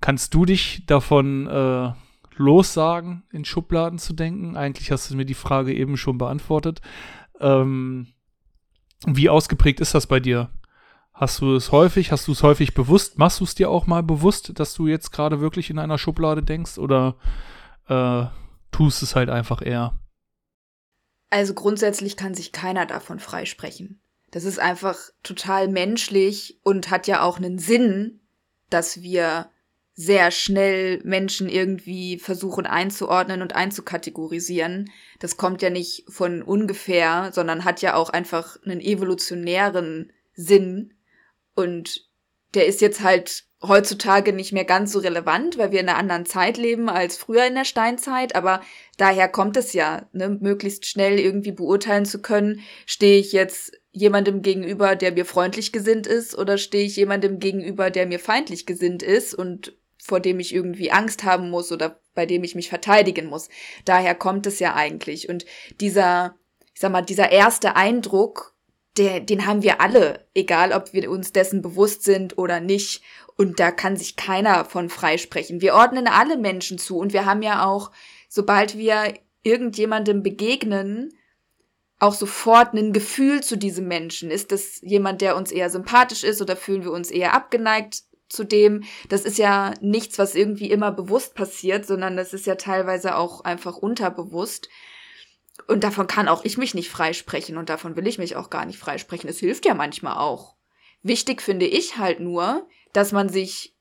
[0.00, 1.92] Kannst du dich davon äh,
[2.36, 4.56] lossagen, in Schubladen zu denken?
[4.56, 6.80] Eigentlich hast du mir die Frage eben schon beantwortet.
[7.40, 8.06] Ähm,
[9.06, 10.48] wie ausgeprägt ist das bei dir?
[11.12, 12.10] Hast du es häufig?
[12.10, 13.18] Hast du es häufig bewusst?
[13.18, 16.42] Machst du es dir auch mal bewusst, dass du jetzt gerade wirklich in einer Schublade
[16.42, 17.16] denkst oder
[17.88, 18.24] äh,
[18.70, 19.98] tust es halt einfach eher?
[21.28, 24.00] Also grundsätzlich kann sich keiner davon freisprechen.
[24.34, 28.18] Das ist einfach total menschlich und hat ja auch einen Sinn,
[28.68, 29.48] dass wir
[29.94, 34.90] sehr schnell Menschen irgendwie versuchen einzuordnen und einzukategorisieren.
[35.20, 40.94] Das kommt ja nicht von ungefähr, sondern hat ja auch einfach einen evolutionären Sinn.
[41.54, 42.08] Und
[42.54, 46.26] der ist jetzt halt heutzutage nicht mehr ganz so relevant, weil wir in einer anderen
[46.26, 48.62] Zeit leben als früher in der Steinzeit, aber
[48.96, 54.42] daher kommt es ja, ne, möglichst schnell irgendwie beurteilen zu können, stehe ich jetzt jemandem
[54.42, 59.02] gegenüber, der mir freundlich gesinnt ist, oder stehe ich jemandem gegenüber, der mir feindlich gesinnt
[59.02, 63.26] ist und vor dem ich irgendwie Angst haben muss oder bei dem ich mich verteidigen
[63.26, 63.48] muss.
[63.84, 65.28] Daher kommt es ja eigentlich.
[65.28, 65.46] Und
[65.80, 66.34] dieser,
[66.74, 68.54] ich sag mal, dieser erste Eindruck,
[68.98, 73.02] der, den haben wir alle, egal ob wir uns dessen bewusst sind oder nicht.
[73.36, 75.60] Und da kann sich keiner von freisprechen.
[75.60, 77.90] Wir ordnen alle Menschen zu und wir haben ja auch,
[78.28, 81.14] sobald wir irgendjemandem begegnen,
[81.98, 84.30] auch sofort ein Gefühl zu diesem Menschen.
[84.30, 88.44] Ist das jemand, der uns eher sympathisch ist oder fühlen wir uns eher abgeneigt zu
[88.44, 93.16] dem, das ist ja nichts, was irgendwie immer bewusst passiert, sondern das ist ja teilweise
[93.16, 94.68] auch einfach unterbewusst.
[95.68, 98.66] Und davon kann auch ich mich nicht freisprechen und davon will ich mich auch gar
[98.66, 99.30] nicht freisprechen.
[99.30, 100.56] Es hilft ja manchmal auch.
[101.02, 103.76] Wichtig finde ich halt nur, dass man sich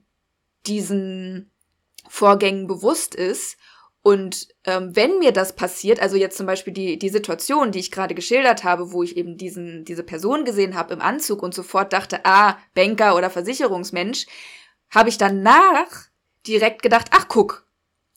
[0.67, 1.51] diesen
[2.07, 3.57] Vorgängen bewusst ist
[4.03, 7.89] und ähm, wenn mir das passiert, also jetzt zum Beispiel die, die Situation, die ich
[7.89, 11.93] gerade geschildert habe, wo ich eben diesen, diese Person gesehen habe im Anzug und sofort
[11.93, 14.25] dachte, ah, Banker oder Versicherungsmensch,
[14.91, 15.87] habe ich danach
[16.45, 17.65] direkt gedacht, ach guck,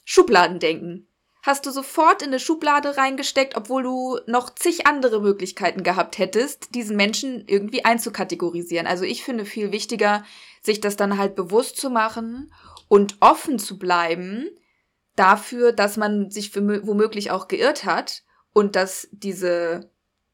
[0.04, 1.06] Schubladendenken.
[1.44, 6.74] Hast du sofort in eine Schublade reingesteckt, obwohl du noch zig andere Möglichkeiten gehabt hättest,
[6.74, 8.88] diesen Menschen irgendwie einzukategorisieren.
[8.88, 10.24] Also ich finde viel wichtiger,
[10.62, 12.52] sich das dann halt bewusst zu machen
[12.88, 14.48] und offen zu bleiben,
[15.16, 19.90] dafür, dass man sich für, womöglich auch geirrt hat und dass diese,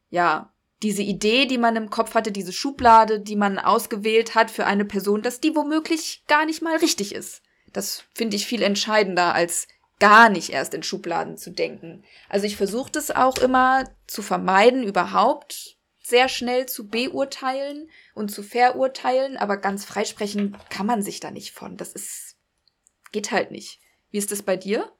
[0.09, 4.65] ja, diese Idee, die man im Kopf hatte, diese Schublade, die man ausgewählt hat für
[4.65, 7.41] eine Person, dass die womöglich gar nicht mal richtig ist.
[7.71, 9.67] Das finde ich viel entscheidender als
[9.99, 12.03] gar nicht erst in Schubladen zu denken.
[12.27, 18.43] Also ich versuche das auch immer zu vermeiden, überhaupt sehr schnell zu beurteilen und zu
[18.43, 21.77] verurteilen, aber ganz freisprechen kann man sich da nicht von.
[21.77, 22.35] Das ist,
[23.13, 23.79] geht halt nicht.
[24.13, 24.91] Wie ist das bei dir?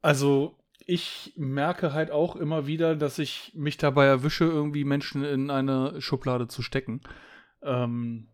[0.00, 5.50] Also, ich merke halt auch immer wieder, dass ich mich dabei erwische, irgendwie Menschen in
[5.50, 7.00] eine Schublade zu stecken.
[7.60, 8.28] Ähm,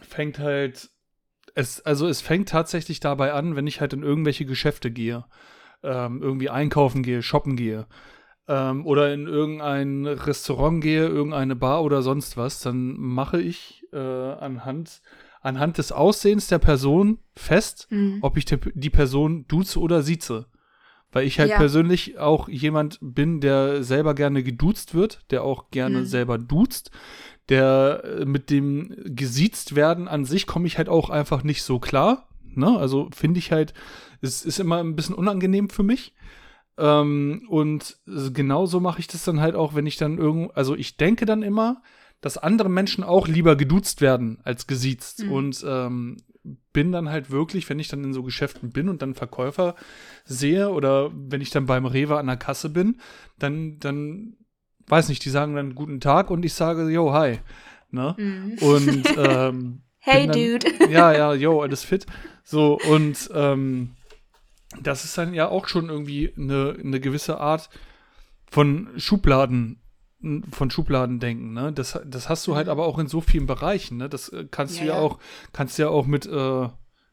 [0.00, 0.88] fängt halt,
[1.56, 5.24] es, also es fängt tatsächlich dabei an, wenn ich halt in irgendwelche Geschäfte gehe,
[5.82, 7.88] ähm, irgendwie einkaufen gehe, shoppen gehe
[8.46, 13.98] ähm, oder in irgendein Restaurant gehe, irgendeine Bar oder sonst was, dann mache ich äh,
[13.98, 15.02] anhand,
[15.40, 18.18] anhand des Aussehens der Person fest, mhm.
[18.20, 20.46] ob ich die Person duze oder sieze.
[21.12, 21.56] Weil ich halt ja.
[21.56, 26.06] persönlich auch jemand bin, der selber gerne geduzt wird, der auch gerne mhm.
[26.06, 26.90] selber duzt.
[27.48, 31.80] Der äh, mit dem gesiezt werden an sich komme ich halt auch einfach nicht so
[31.80, 32.28] klar.
[32.54, 32.78] Ne?
[32.78, 33.74] Also finde ich halt,
[34.20, 36.14] es ist immer ein bisschen unangenehm für mich.
[36.78, 40.96] Ähm, und genauso mache ich das dann halt auch, wenn ich dann irgendwo, also ich
[40.96, 41.82] denke dann immer,
[42.20, 45.24] dass andere Menschen auch lieber geduzt werden als gesiezt.
[45.24, 45.32] Mhm.
[45.32, 46.16] Und ähm,
[46.72, 49.74] bin dann halt wirklich, wenn ich dann in so Geschäften bin und dann Verkäufer
[50.24, 53.00] sehe oder wenn ich dann beim Rewe an der Kasse bin,
[53.38, 54.36] dann, dann,
[54.86, 57.38] weiß nicht, die sagen dann guten Tag und ich sage, yo, hi.
[57.90, 58.14] Ne?
[58.18, 58.58] Mhm.
[58.60, 60.66] Und ähm, Hey, dann, Dude.
[60.90, 62.06] Ja, ja, yo, alles fit.
[62.42, 63.90] So, und ähm,
[64.80, 67.68] das ist dann ja auch schon irgendwie eine, eine gewisse Art
[68.50, 69.79] von Schubladen,
[70.50, 71.72] von Schubladen denken, ne?
[71.72, 74.08] Das, das hast du halt aber auch in so vielen Bereichen, ne?
[74.08, 75.18] Das äh, kannst ja, du ja, ja, auch,
[75.52, 76.68] kannst ja auch mit äh,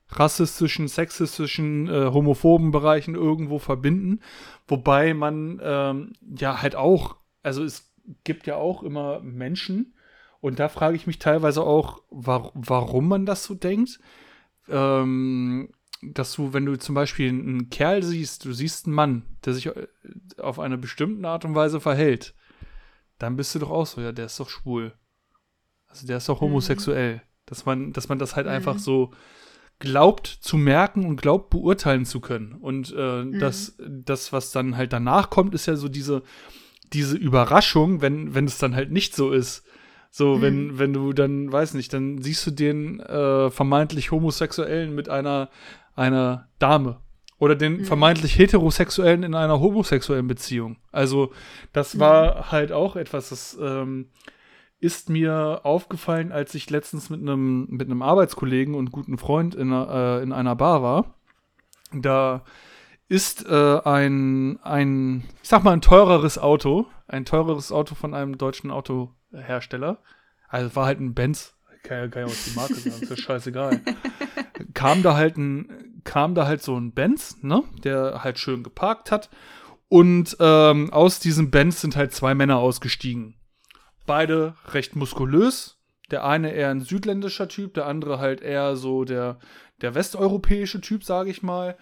[0.09, 4.21] rassistischen, sexistischen, äh, homophoben Bereichen irgendwo verbinden.
[4.67, 7.91] Wobei man ähm, ja halt auch, also es
[8.23, 9.93] gibt ja auch immer Menschen,
[10.39, 13.99] und da frage ich mich teilweise auch, war, warum man das so denkt.
[14.69, 15.69] Ähm,
[16.01, 19.65] dass du, wenn du zum Beispiel einen Kerl siehst, du siehst einen Mann, der sich
[19.67, 19.87] äh,
[20.37, 22.35] auf eine bestimmte Art und Weise verhält,
[23.19, 24.93] dann bist du doch auch so, ja, der ist doch schwul.
[25.87, 26.47] Also der ist doch mhm.
[26.47, 27.15] homosexuell.
[27.15, 27.21] Mhm.
[27.45, 28.53] Dass man, dass man das halt mhm.
[28.53, 29.11] einfach so
[29.79, 32.53] glaubt zu merken und glaubt beurteilen zu können.
[32.53, 33.39] Und äh, mhm.
[33.39, 36.23] das, das, was dann halt danach kommt, ist ja so diese,
[36.93, 39.63] diese Überraschung, wenn, wenn es dann halt nicht so ist.
[40.09, 40.41] So, mhm.
[40.41, 45.49] wenn, wenn du dann, weiß nicht, dann siehst du den äh, vermeintlich Homosexuellen mit einer
[45.97, 47.01] einer Dame
[47.39, 47.85] oder den mhm.
[47.85, 50.77] vermeintlich heterosexuellen in einer homosexuellen Beziehung.
[50.91, 51.31] Also
[51.73, 51.99] das mhm.
[51.99, 54.09] war halt auch etwas, das ähm,
[54.79, 59.71] ist mir aufgefallen, als ich letztens mit einem mit einem Arbeitskollegen und guten Freund in,
[59.71, 61.15] äh, in einer Bar war.
[61.93, 62.43] Da
[63.07, 68.37] ist äh, ein, ein, ich sag mal, ein teureres Auto, ein teureres Auto von einem
[68.37, 69.99] deutschen Autohersteller.
[70.49, 73.17] Also war halt ein Benz, kann ja, kann ja auch die Marke sagen, ist ja
[73.17, 73.81] scheißegal.
[74.73, 79.11] kam da halt ein, kam da halt so ein Benz, ne, der halt schön geparkt
[79.11, 79.29] hat.
[79.89, 83.35] Und ähm, aus diesem Benz sind halt zwei Männer ausgestiegen.
[84.05, 85.77] Beide recht muskulös.
[86.09, 89.39] Der eine eher ein südländischer Typ, der andere halt eher so der,
[89.81, 91.77] der westeuropäische Typ, sage ich mal.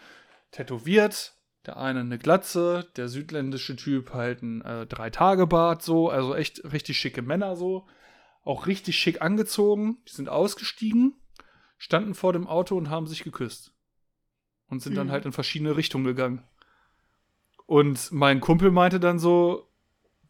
[0.52, 1.34] Tätowiert.
[1.68, 6.10] Der eine eine Glatze, der südländische Typ halt ein äh, Drei-Tage-Bart, so.
[6.10, 7.88] Also echt richtig schicke Männer, so.
[8.44, 9.98] Auch richtig schick angezogen.
[10.08, 11.16] Die sind ausgestiegen
[11.78, 13.75] standen vor dem Auto und haben sich geküsst.
[14.70, 14.98] Und sind mhm.
[14.98, 16.44] dann halt in verschiedene Richtungen gegangen.
[17.66, 19.68] Und mein Kumpel meinte dann so,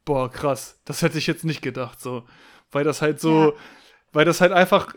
[0.06, 2.24] boah, krass, das hätte ich jetzt nicht gedacht, so.
[2.72, 3.54] Weil das halt so, ja.
[4.14, 4.94] weil das halt einfach,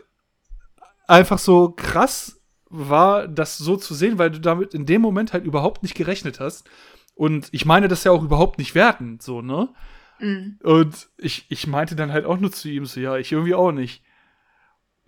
[1.07, 5.45] einfach so krass war, das so zu sehen, weil du damit in dem Moment halt
[5.45, 6.69] überhaupt nicht gerechnet hast.
[7.15, 9.71] Und ich meine das ja auch überhaupt nicht wertend, so, ne?
[10.21, 10.59] Mhm.
[10.63, 13.73] Und ich, ich meinte dann halt auch nur zu ihm so, ja, ich irgendwie auch
[13.73, 14.03] nicht.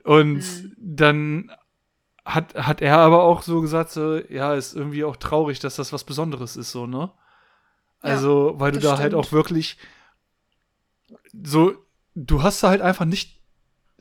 [0.05, 0.75] Und mhm.
[0.79, 1.53] dann
[2.25, 5.93] hat, hat er aber auch so gesagt, so, ja, ist irgendwie auch traurig, dass das
[5.93, 7.11] was Besonderes ist, so, ne?
[8.01, 9.15] Also, ja, weil du da halt stimmt.
[9.15, 9.79] halt auch wirklich
[11.33, 11.75] so,
[12.15, 13.41] du hast da halt einfach nicht,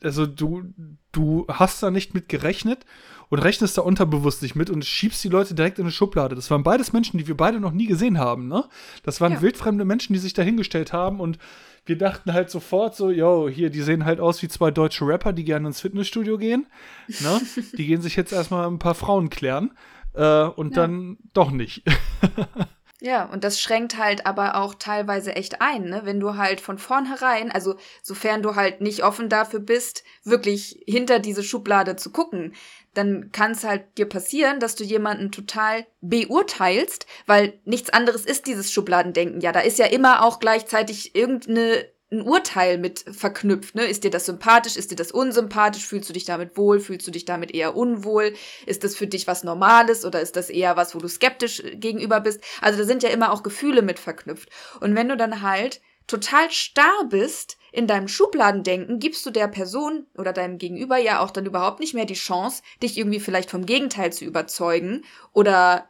[0.02, 0.72] also du,
[1.12, 2.84] du hast da nicht mit gerechnet
[3.30, 6.34] und rechnest da unterbewusst nicht mit und schiebst die Leute direkt in eine Schublade.
[6.34, 8.64] Das waren beides Menschen, die wir beide noch nie gesehen haben, ne?
[9.02, 9.40] Das waren ja.
[9.40, 11.38] wildfremde Menschen, die sich da hingestellt haben und
[11.86, 15.32] wir dachten halt sofort so, yo, hier, die sehen halt aus wie zwei deutsche Rapper,
[15.32, 16.66] die gerne ins Fitnessstudio gehen.
[17.08, 17.40] Ne?
[17.78, 19.72] die gehen sich jetzt erstmal ein paar Frauen klären
[20.14, 20.82] äh, und ja.
[20.82, 21.82] dann doch nicht.
[23.02, 26.02] Ja, und das schränkt halt aber auch teilweise echt ein, ne?
[26.04, 31.18] Wenn du halt von vornherein, also sofern du halt nicht offen dafür bist, wirklich hinter
[31.18, 32.52] diese Schublade zu gucken,
[32.94, 38.46] dann kann es halt dir passieren, dass du jemanden total beurteilst, weil nichts anderes ist
[38.46, 39.40] dieses Schubladendenken.
[39.40, 43.76] Ja, da ist ja immer auch gleichzeitig irgendeine ein Urteil mit verknüpft.
[43.76, 43.84] Ne?
[43.84, 44.76] Ist dir das sympathisch?
[44.76, 45.86] Ist dir das unsympathisch?
[45.86, 46.80] Fühlst du dich damit wohl?
[46.80, 48.34] Fühlst du dich damit eher unwohl?
[48.66, 52.20] Ist das für dich was Normales oder ist das eher was, wo du skeptisch gegenüber
[52.20, 52.42] bist?
[52.60, 54.48] Also da sind ja immer auch Gefühle mit verknüpft.
[54.80, 60.06] Und wenn du dann halt total starr bist in deinem Schubladendenken, gibst du der Person
[60.16, 63.66] oder deinem Gegenüber ja auch dann überhaupt nicht mehr die Chance, dich irgendwie vielleicht vom
[63.66, 65.88] Gegenteil zu überzeugen oder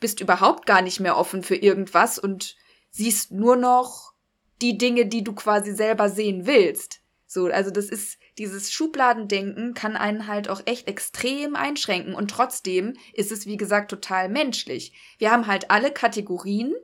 [0.00, 2.56] bist überhaupt gar nicht mehr offen für irgendwas und
[2.90, 4.14] siehst nur noch
[4.62, 7.00] die Dinge, die du quasi selber sehen willst.
[7.26, 12.96] So, also das ist dieses Schubladendenken kann einen halt auch echt extrem einschränken und trotzdem
[13.12, 14.92] ist es wie gesagt total menschlich.
[15.18, 16.74] Wir haben halt alle Kategorien,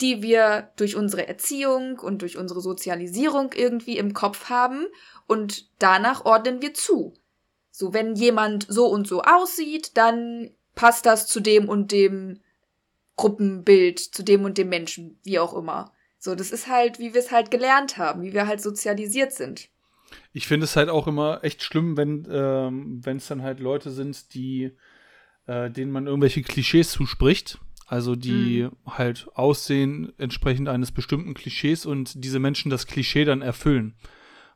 [0.00, 4.86] die wir durch unsere Erziehung und durch unsere Sozialisierung irgendwie im Kopf haben
[5.26, 7.14] und danach ordnen wir zu.
[7.70, 12.40] So, wenn jemand so und so aussieht, dann passt das zu dem und dem
[13.16, 15.92] Gruppenbild, zu dem und dem Menschen, wie auch immer.
[16.18, 19.68] So, das ist halt, wie wir es halt gelernt haben, wie wir halt sozialisiert sind.
[20.32, 24.34] Ich finde es halt auch immer echt schlimm, wenn ähm, es dann halt Leute sind,
[24.34, 24.72] die
[25.48, 27.58] äh, denen man irgendwelche Klischees zuspricht.
[27.88, 28.70] Also die mhm.
[28.86, 33.94] halt aussehen entsprechend eines bestimmten Klischees und diese Menschen das Klischee dann erfüllen.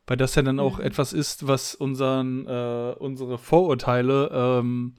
[0.07, 0.85] Weil das ja dann auch mhm.
[0.85, 4.97] etwas ist, was unseren, äh, unsere Vorurteile ähm,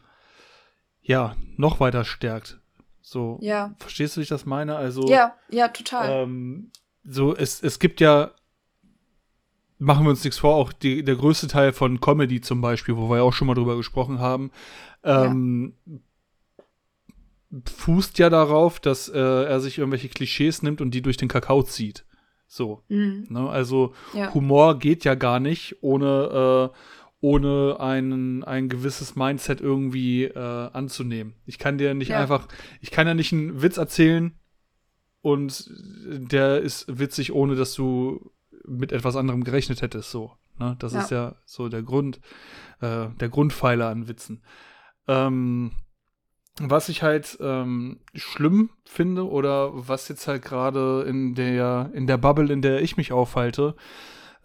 [1.02, 2.60] ja noch weiter stärkt.
[3.02, 3.76] So, ja.
[3.78, 4.78] verstehst du, wie ich das meine?
[4.78, 6.24] Also, ja, ja, total.
[6.24, 6.72] Ähm,
[7.04, 8.32] so, es, es gibt ja,
[9.78, 13.10] machen wir uns nichts vor, auch die, der größte Teil von Comedy zum Beispiel, wo
[13.10, 14.52] wir ja auch schon mal drüber gesprochen haben,
[15.04, 16.00] ähm, ja.
[17.66, 21.64] Fußt ja darauf, dass äh, er sich irgendwelche Klischees nimmt und die durch den Kakao
[21.64, 22.06] zieht.
[22.48, 22.84] So.
[22.88, 23.28] Mhm.
[23.30, 23.50] Ne?
[23.50, 24.34] Also ja.
[24.34, 26.78] Humor geht ja gar nicht ohne, äh,
[27.22, 31.36] ohne ein, ein gewisses Mindset irgendwie äh, anzunehmen.
[31.46, 32.20] Ich kann dir nicht ja.
[32.20, 32.48] einfach,
[32.82, 34.34] ich kann ja nicht einen Witz erzählen
[35.22, 35.70] und
[36.06, 38.32] der ist witzig, ohne dass du
[38.66, 40.12] mit etwas anderem gerechnet hättest.
[40.12, 40.76] So, ne?
[40.80, 41.02] Das ja.
[41.02, 42.20] ist ja so der Grund,
[42.82, 44.44] äh, der Grundpfeiler an Witzen.
[45.08, 45.72] Ähm,
[46.60, 52.18] was ich halt ähm, schlimm finde oder was jetzt halt gerade in der in der
[52.18, 53.76] Bubble, in der ich mich aufhalte,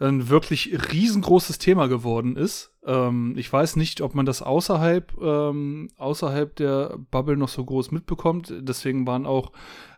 [0.00, 2.72] ein wirklich riesengroßes Thema geworden ist.
[2.86, 7.90] Ähm, ich weiß nicht, ob man das außerhalb, ähm, außerhalb der Bubble noch so groß
[7.90, 8.54] mitbekommt.
[8.60, 9.52] Deswegen waren auch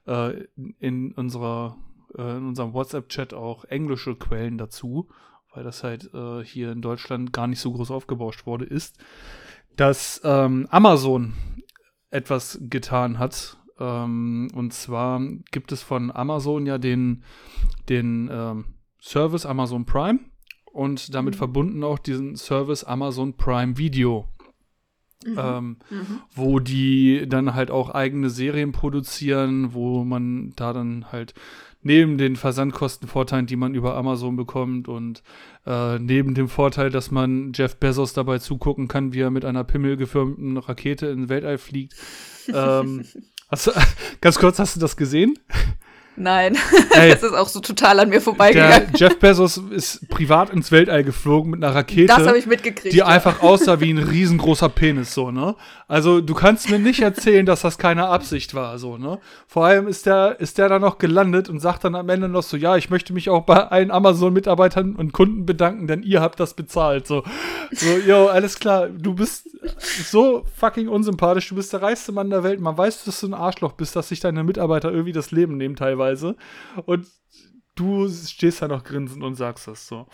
[0.06, 0.44] äh,
[0.78, 1.76] in unserer
[2.16, 5.08] äh, in unserem WhatsApp-Chat auch englische Quellen dazu,
[5.54, 8.98] weil das halt äh, hier in Deutschland gar nicht so groß aufgebauscht wurde, ist,
[9.76, 11.34] dass ähm, Amazon
[12.10, 13.58] etwas getan hat.
[13.78, 17.22] Ähm, und zwar gibt es von Amazon ja den,
[17.88, 18.64] den ähm,
[19.00, 20.20] Service Amazon Prime
[20.72, 21.38] und damit mhm.
[21.38, 24.28] verbunden auch diesen Service Amazon Prime Video.
[25.26, 25.36] Mhm.
[25.36, 26.20] Ähm, mhm.
[26.34, 31.34] wo die dann halt auch eigene Serien produzieren, wo man da dann halt
[31.82, 35.22] neben den Versandkostenvorteilen, die man über Amazon bekommt und
[35.66, 39.64] äh, neben dem Vorteil, dass man Jeff Bezos dabei zugucken kann, wie er mit einer
[39.64, 41.94] pimmelgefirmten Rakete in den Weltall fliegt.
[42.54, 43.04] ähm,
[43.48, 43.72] hast du,
[44.20, 45.38] ganz kurz, hast du das gesehen?
[46.16, 46.58] Nein,
[46.90, 48.90] Ey, das ist auch so total an mir vorbeigegangen.
[48.94, 52.08] Jeff Bezos ist privat ins Weltall geflogen mit einer Rakete.
[52.08, 52.92] Das habe ich mitgekriegt.
[52.92, 53.06] Die ja.
[53.06, 55.54] einfach aussah wie ein riesengroßer Penis, so, ne?
[55.88, 59.18] Also, du kannst mir nicht erzählen, dass das keine Absicht war, so, ne?
[59.46, 62.42] Vor allem ist der, ist der dann noch gelandet und sagt dann am Ende noch
[62.42, 66.38] so, ja, ich möchte mich auch bei allen Amazon-Mitarbeitern und Kunden bedanken, denn ihr habt
[66.38, 67.22] das bezahlt, so.
[67.70, 69.48] So, yo, alles klar, du bist
[70.04, 73.34] so fucking unsympathisch, du bist der reichste Mann der Welt, man weiß, dass du ein
[73.34, 76.36] Arschloch bist, dass sich deine Mitarbeiter irgendwie das Leben nehmen teilweise teilweise.
[76.86, 77.06] Und
[77.74, 80.06] du stehst da noch grinsend und sagst das so.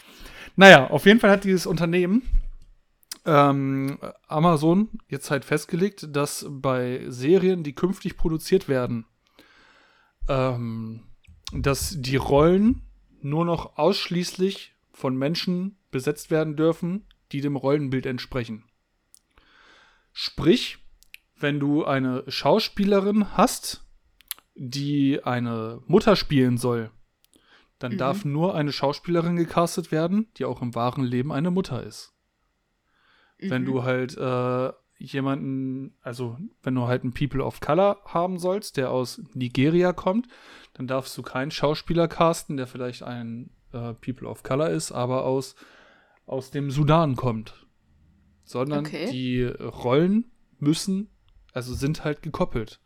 [0.57, 2.22] Naja, auf jeden Fall hat dieses Unternehmen
[3.24, 9.07] ähm, Amazon jetzt halt festgelegt, dass bei Serien, die künftig produziert werden,
[10.28, 11.03] ähm,
[11.53, 12.82] dass die Rollen
[13.20, 18.64] nur noch ausschließlich von Menschen besetzt werden dürfen, die dem Rollenbild entsprechen.
[20.12, 20.78] Sprich,
[21.39, 23.86] wenn du eine Schauspielerin hast,
[24.57, 26.91] die eine Mutter spielen soll,
[27.79, 27.99] dann mhm.
[27.99, 32.15] darf nur eine Schauspielerin gecastet werden, die auch im wahren Leben eine Mutter ist.
[33.39, 33.51] Mhm.
[33.51, 38.79] Wenn du halt äh, jemanden, also wenn du halt einen People of Color haben sollst,
[38.79, 40.27] der aus Nigeria kommt,
[40.73, 45.25] dann darfst du keinen Schauspieler casten, der vielleicht ein äh, People of Color ist, aber
[45.25, 45.55] aus,
[46.25, 47.67] aus dem Sudan kommt.
[48.45, 49.11] Sondern okay.
[49.11, 51.11] die Rollen müssen,
[51.53, 52.81] also sind halt gekoppelt.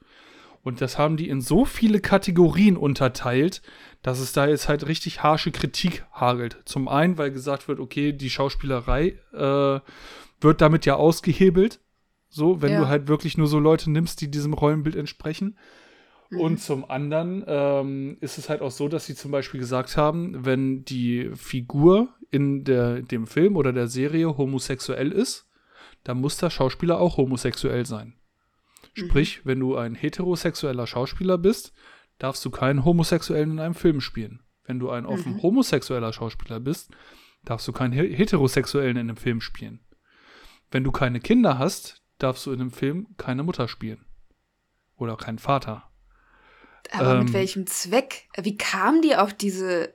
[0.62, 3.62] Und das haben die in so viele Kategorien unterteilt,
[4.02, 6.58] dass es da jetzt halt richtig harsche Kritik hagelt.
[6.64, 9.80] Zum einen, weil gesagt wird, okay, die Schauspielerei äh,
[10.40, 11.80] wird damit ja ausgehebelt.
[12.28, 12.80] So, wenn ja.
[12.80, 15.56] du halt wirklich nur so Leute nimmst, die diesem Rollenbild entsprechen.
[16.28, 16.40] Mhm.
[16.40, 20.44] Und zum anderen ähm, ist es halt auch so, dass sie zum Beispiel gesagt haben,
[20.44, 25.48] wenn die Figur in der, dem Film oder der Serie homosexuell ist,
[26.04, 28.14] dann muss der Schauspieler auch homosexuell sein.
[28.96, 29.06] Mhm.
[29.06, 31.72] Sprich, wenn du ein heterosexueller Schauspieler bist,
[32.18, 34.42] darfst du keinen Homosexuellen in einem Film spielen.
[34.64, 35.42] Wenn du ein offen mhm.
[35.42, 36.90] homosexueller Schauspieler bist,
[37.44, 39.80] darfst du keinen Heterosexuellen in einem Film spielen.
[40.70, 44.04] Wenn du keine Kinder hast, darfst du in einem Film keine Mutter spielen.
[44.96, 45.90] Oder keinen Vater.
[46.92, 48.28] Aber ähm, mit welchem Zweck?
[48.36, 49.94] Wie kam die auf diese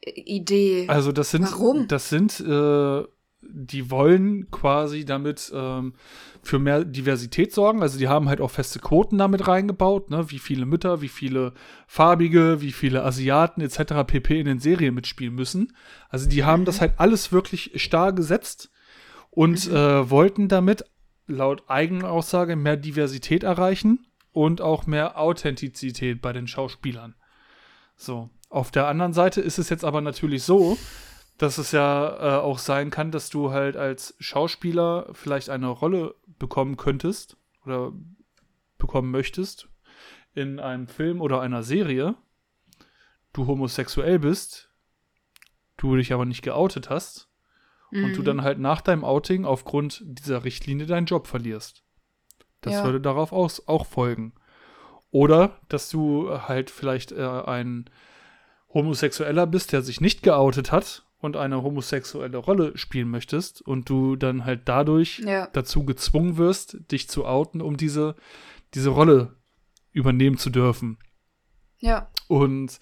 [0.00, 0.86] Idee?
[0.88, 1.86] Also das sind, Warum?
[1.88, 3.04] Das sind, äh,
[3.42, 5.94] die wollen quasi damit ähm,
[6.42, 7.82] für mehr Diversität sorgen.
[7.82, 10.30] Also die haben halt auch feste Quoten damit reingebaut, ne?
[10.30, 11.54] wie viele Mütter, wie viele
[11.86, 14.04] Farbige, wie viele Asiaten etc.
[14.06, 14.40] pp.
[14.40, 15.74] in den Serien mitspielen müssen.
[16.08, 16.80] Also die haben das mhm.
[16.80, 18.70] halt alles wirklich starr gesetzt
[19.30, 19.76] und mhm.
[19.76, 20.84] äh, wollten damit
[21.26, 27.14] laut eigener Aussage mehr Diversität erreichen und auch mehr Authentizität bei den Schauspielern.
[27.96, 28.30] So.
[28.48, 30.76] Auf der anderen Seite ist es jetzt aber natürlich so,
[31.40, 36.14] dass es ja äh, auch sein kann, dass du halt als Schauspieler vielleicht eine Rolle
[36.38, 37.92] bekommen könntest oder
[38.76, 39.66] bekommen möchtest
[40.34, 42.14] in einem Film oder einer Serie,
[43.32, 44.70] du homosexuell bist,
[45.78, 47.30] du dich aber nicht geoutet hast
[47.90, 48.04] mhm.
[48.04, 48.26] und du mhm.
[48.26, 51.84] dann halt nach deinem Outing aufgrund dieser Richtlinie deinen Job verlierst.
[52.60, 52.84] Das ja.
[52.84, 54.34] würde darauf auch, auch folgen.
[55.10, 57.88] Oder dass du halt vielleicht äh, ein
[58.74, 64.16] Homosexueller bist, der sich nicht geoutet hat und eine homosexuelle Rolle spielen möchtest und du
[64.16, 65.46] dann halt dadurch ja.
[65.52, 68.16] dazu gezwungen wirst, dich zu outen, um diese,
[68.74, 69.36] diese Rolle
[69.92, 70.98] übernehmen zu dürfen.
[71.78, 72.10] Ja.
[72.28, 72.80] Und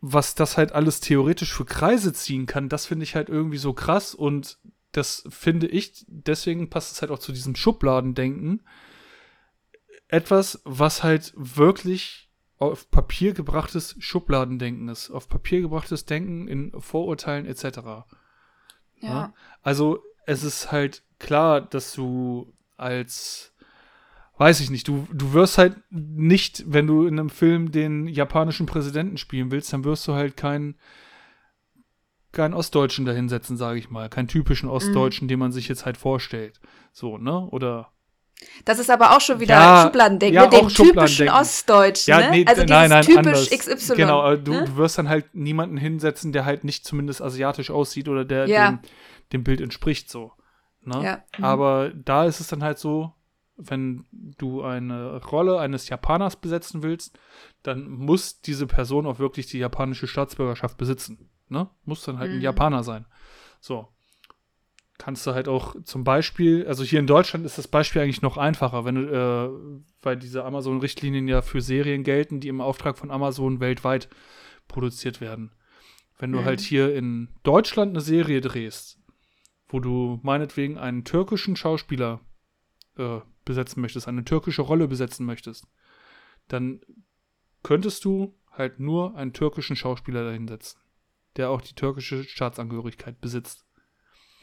[0.00, 3.72] was das halt alles theoretisch für Kreise ziehen kann, das finde ich halt irgendwie so
[3.72, 4.58] krass und
[4.92, 8.66] das finde ich, deswegen passt es halt auch zu diesem Schubladendenken.
[10.08, 12.30] Etwas, was halt wirklich
[12.72, 17.64] auf Papier gebrachtes Schubladendenken ist, auf Papier gebrachtes Denken in Vorurteilen etc.
[17.64, 18.04] Ja.
[19.00, 19.34] ja.
[19.62, 23.54] Also es ist halt klar, dass du als
[24.36, 28.66] weiß ich nicht, du, du wirst halt nicht, wenn du in einem Film den japanischen
[28.66, 30.76] Präsidenten spielen willst, dann wirst du halt keinen
[32.32, 34.08] keinen Ostdeutschen dahinsetzen, sage ich mal.
[34.08, 34.74] Keinen typischen mhm.
[34.74, 35.28] Ostdeutschen, mhm.
[35.28, 36.60] den man sich jetzt halt vorstellt.
[36.92, 37.46] So, ne?
[37.46, 37.92] Oder
[38.64, 42.48] das ist aber auch schon wieder ja, Schubladendenken, ja, den typischen Ostdeutschen, ja, nee, ne?
[42.48, 43.50] Also nein, nein, typisch anders.
[43.50, 43.96] XY.
[43.96, 44.64] Genau, du, ne?
[44.64, 48.70] du, wirst dann halt niemanden hinsetzen, der halt nicht zumindest asiatisch aussieht oder der ja.
[48.70, 48.78] dem,
[49.32, 50.32] dem, Bild entspricht so.
[50.82, 51.22] Ne?
[51.38, 51.44] Mhm.
[51.44, 53.12] Aber da ist es dann halt so,
[53.56, 57.18] wenn du eine Rolle eines Japaners besetzen willst,
[57.62, 61.30] dann muss diese Person auch wirklich die japanische Staatsbürgerschaft besitzen.
[61.48, 61.68] Ne?
[61.84, 62.38] Muss dann halt mhm.
[62.38, 63.06] ein Japaner sein.
[63.60, 63.93] So
[64.98, 68.36] kannst du halt auch zum Beispiel, also hier in Deutschland ist das Beispiel eigentlich noch
[68.36, 73.10] einfacher, wenn du, äh, weil diese Amazon-Richtlinien ja für Serien gelten, die im Auftrag von
[73.10, 74.08] Amazon weltweit
[74.68, 75.52] produziert werden.
[76.18, 76.44] Wenn du mhm.
[76.44, 79.00] halt hier in Deutschland eine Serie drehst,
[79.68, 82.20] wo du meinetwegen einen türkischen Schauspieler
[82.96, 85.66] äh, besetzen möchtest, eine türkische Rolle besetzen möchtest,
[86.48, 86.80] dann
[87.62, 90.80] könntest du halt nur einen türkischen Schauspieler dahinsetzen,
[91.36, 93.63] der auch die türkische Staatsangehörigkeit besitzt.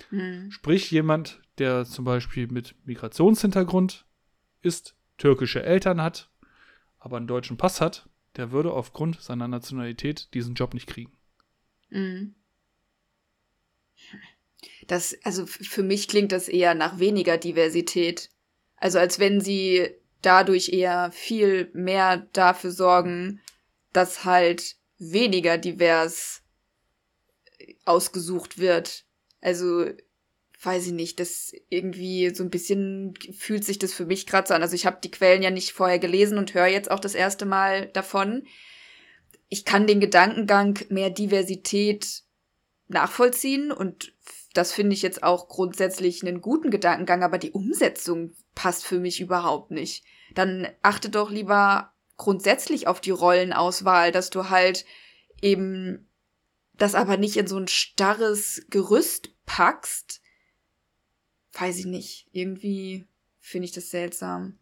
[0.09, 0.51] Mhm.
[0.51, 4.05] Sprich, jemand, der zum Beispiel mit Migrationshintergrund
[4.61, 6.29] ist, türkische Eltern hat,
[6.99, 11.11] aber einen deutschen Pass hat, der würde aufgrund seiner Nationalität diesen Job nicht kriegen.
[11.89, 12.35] Mhm.
[14.87, 18.29] Das, also für mich klingt das eher nach weniger Diversität.
[18.77, 19.89] Also als wenn sie
[20.21, 23.41] dadurch eher viel mehr dafür sorgen,
[23.93, 26.43] dass halt weniger divers
[27.85, 29.05] ausgesucht wird.
[29.41, 29.85] Also,
[30.63, 34.53] weiß ich nicht, das irgendwie so ein bisschen fühlt sich das für mich gerade so
[34.53, 34.61] an.
[34.61, 37.45] Also ich habe die Quellen ja nicht vorher gelesen und höre jetzt auch das erste
[37.45, 38.45] Mal davon.
[39.49, 42.21] Ich kann den Gedankengang mehr Diversität
[42.87, 44.13] nachvollziehen und
[44.53, 49.19] das finde ich jetzt auch grundsätzlich einen guten Gedankengang, aber die Umsetzung passt für mich
[49.19, 50.03] überhaupt nicht.
[50.35, 54.85] Dann achte doch lieber grundsätzlich auf die Rollenauswahl, dass du halt
[55.41, 56.10] eben
[56.81, 60.21] das aber nicht in so ein starres Gerüst packst,
[61.53, 62.25] weiß ich nicht.
[62.31, 63.05] Irgendwie
[63.39, 64.57] finde ich das seltsam.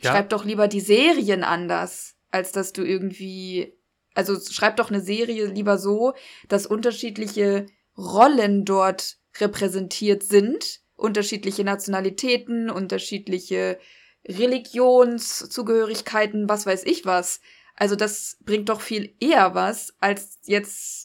[0.00, 0.10] Ja.
[0.10, 3.72] Schreib doch lieber die Serien anders, als dass du irgendwie.
[4.14, 6.14] Also schreib doch eine Serie lieber so,
[6.48, 13.78] dass unterschiedliche Rollen dort repräsentiert sind, unterschiedliche Nationalitäten, unterschiedliche
[14.26, 17.40] Religionszugehörigkeiten, was weiß ich was.
[17.76, 21.03] Also das bringt doch viel eher was, als jetzt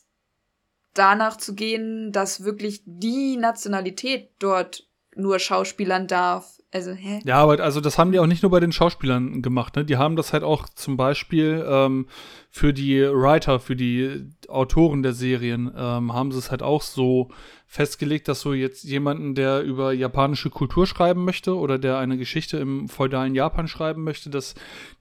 [0.93, 7.19] danach zu gehen, dass wirklich die Nationalität dort nur schauspielern darf Also, hä?
[7.25, 9.85] Ja, aber also das haben die auch nicht nur bei den Schauspielern gemacht, ne?
[9.85, 12.05] Die haben das halt auch zum Beispiel ähm,
[12.51, 17.29] für die Writer, für die Autoren der Serien, ähm, haben sie es halt auch so
[17.65, 22.57] festgelegt, dass so jetzt jemanden, der über japanische Kultur schreiben möchte oder der eine Geschichte
[22.57, 24.53] im feudalen Japan schreiben möchte, dass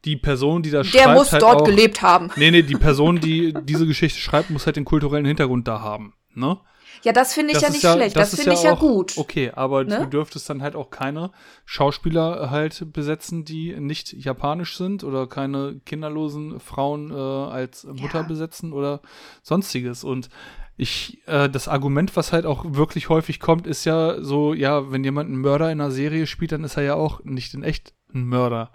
[0.06, 2.30] die Person, die der schreibt, muss halt dort auch, gelebt haben.
[2.36, 6.14] Nee, nee, die Person, die diese Geschichte schreibt, muss halt den kulturellen Hintergrund da haben,
[6.34, 6.58] ne?
[7.04, 8.16] Ja, das finde ich Das ja nicht ja- schlecht.
[8.16, 9.16] das Das, finde ja ich ja gut.
[9.16, 9.98] Okay, aber Ne?
[10.00, 11.30] du dürftest dann halt auch keine
[11.64, 18.72] Schauspieler halt besetzen, die nicht japanisch sind oder keine kinderlosen Frauen äh, als Mutter besetzen
[18.72, 19.00] oder
[19.42, 20.04] sonstiges.
[20.04, 20.28] Und
[20.76, 25.02] ich, äh, das Argument, was halt auch wirklich häufig kommt, ist ja so, ja, wenn
[25.04, 27.94] jemand einen Mörder in einer Serie spielt, dann ist er ja auch nicht in echt
[28.14, 28.70] ein Mörder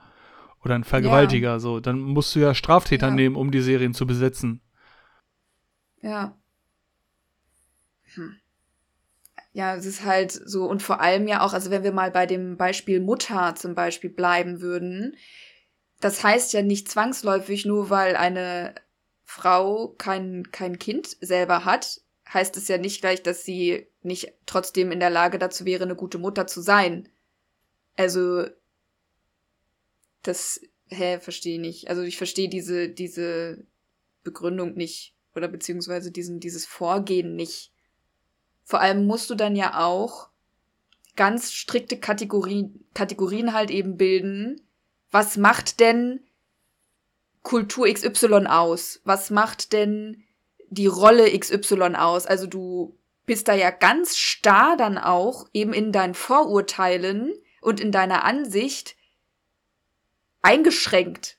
[0.64, 1.60] oder ein Vergewaltiger.
[1.60, 4.62] So, dann musst du ja Straftäter nehmen, um die Serien zu besetzen.
[6.02, 6.36] Ja.
[8.16, 8.40] Hm.
[9.54, 12.26] Ja, es ist halt so, und vor allem ja auch, also wenn wir mal bei
[12.26, 15.16] dem Beispiel Mutter zum Beispiel bleiben würden,
[16.00, 18.76] das heißt ja nicht zwangsläufig, nur weil eine
[19.26, 22.02] Frau kein, kein Kind selber hat,
[22.32, 25.96] heißt es ja nicht gleich, dass sie nicht trotzdem in der Lage dazu wäre, eine
[25.96, 27.10] gute Mutter zu sein.
[27.96, 28.46] Also,
[30.24, 31.90] das, hä, verstehe ich nicht.
[31.90, 33.66] Also ich verstehe diese, diese
[34.24, 37.73] Begründung nicht oder beziehungsweise diesen, dieses Vorgehen nicht.
[38.64, 40.30] Vor allem musst du dann ja auch
[41.16, 44.62] ganz strikte Kategorien, Kategorien halt eben bilden.
[45.12, 46.22] Was macht denn
[47.44, 49.02] Kultur XY aus?
[49.04, 50.24] Was macht denn
[50.70, 52.26] die Rolle XY aus?
[52.26, 57.92] Also du bist da ja ganz starr dann auch eben in deinen Vorurteilen und in
[57.92, 58.96] deiner Ansicht
[60.42, 61.38] eingeschränkt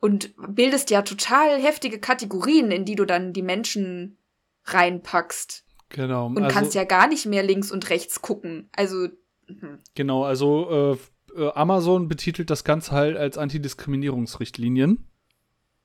[0.00, 4.18] und bildest ja total heftige Kategorien, in die du dann die Menschen
[4.64, 6.26] reinpackst Genau.
[6.26, 8.68] und kannst ja gar nicht mehr links und rechts gucken.
[8.72, 9.08] Also
[9.46, 9.78] hm.
[9.94, 10.96] Genau, also
[11.36, 15.06] äh, äh, Amazon betitelt das Ganze halt als Antidiskriminierungsrichtlinien.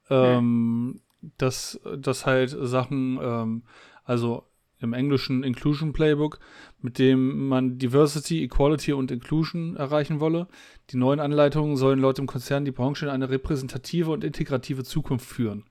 [0.10, 1.02] Ähm,
[1.38, 3.64] dass, dass halt Sachen, ähm,
[4.04, 4.44] also
[4.80, 6.40] im englischen Inclusion Playbook,
[6.80, 10.48] mit dem man Diversity, Equality und Inclusion erreichen wolle.
[10.90, 15.28] Die neuen Anleitungen sollen laut dem Konzern die Branche in eine repräsentative und integrative Zukunft
[15.28, 15.66] führen.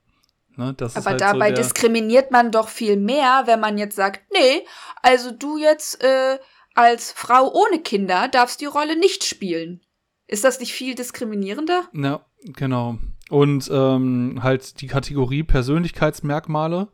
[0.57, 4.65] Ne, aber halt dabei so diskriminiert man doch viel mehr, wenn man jetzt sagt, nee,
[5.01, 6.39] also du jetzt äh,
[6.75, 9.81] als Frau ohne Kinder darfst die Rolle nicht spielen.
[10.27, 11.89] Ist das nicht viel diskriminierender?
[11.93, 12.97] Ja, genau.
[13.29, 16.89] Und ähm, halt die Kategorie Persönlichkeitsmerkmale.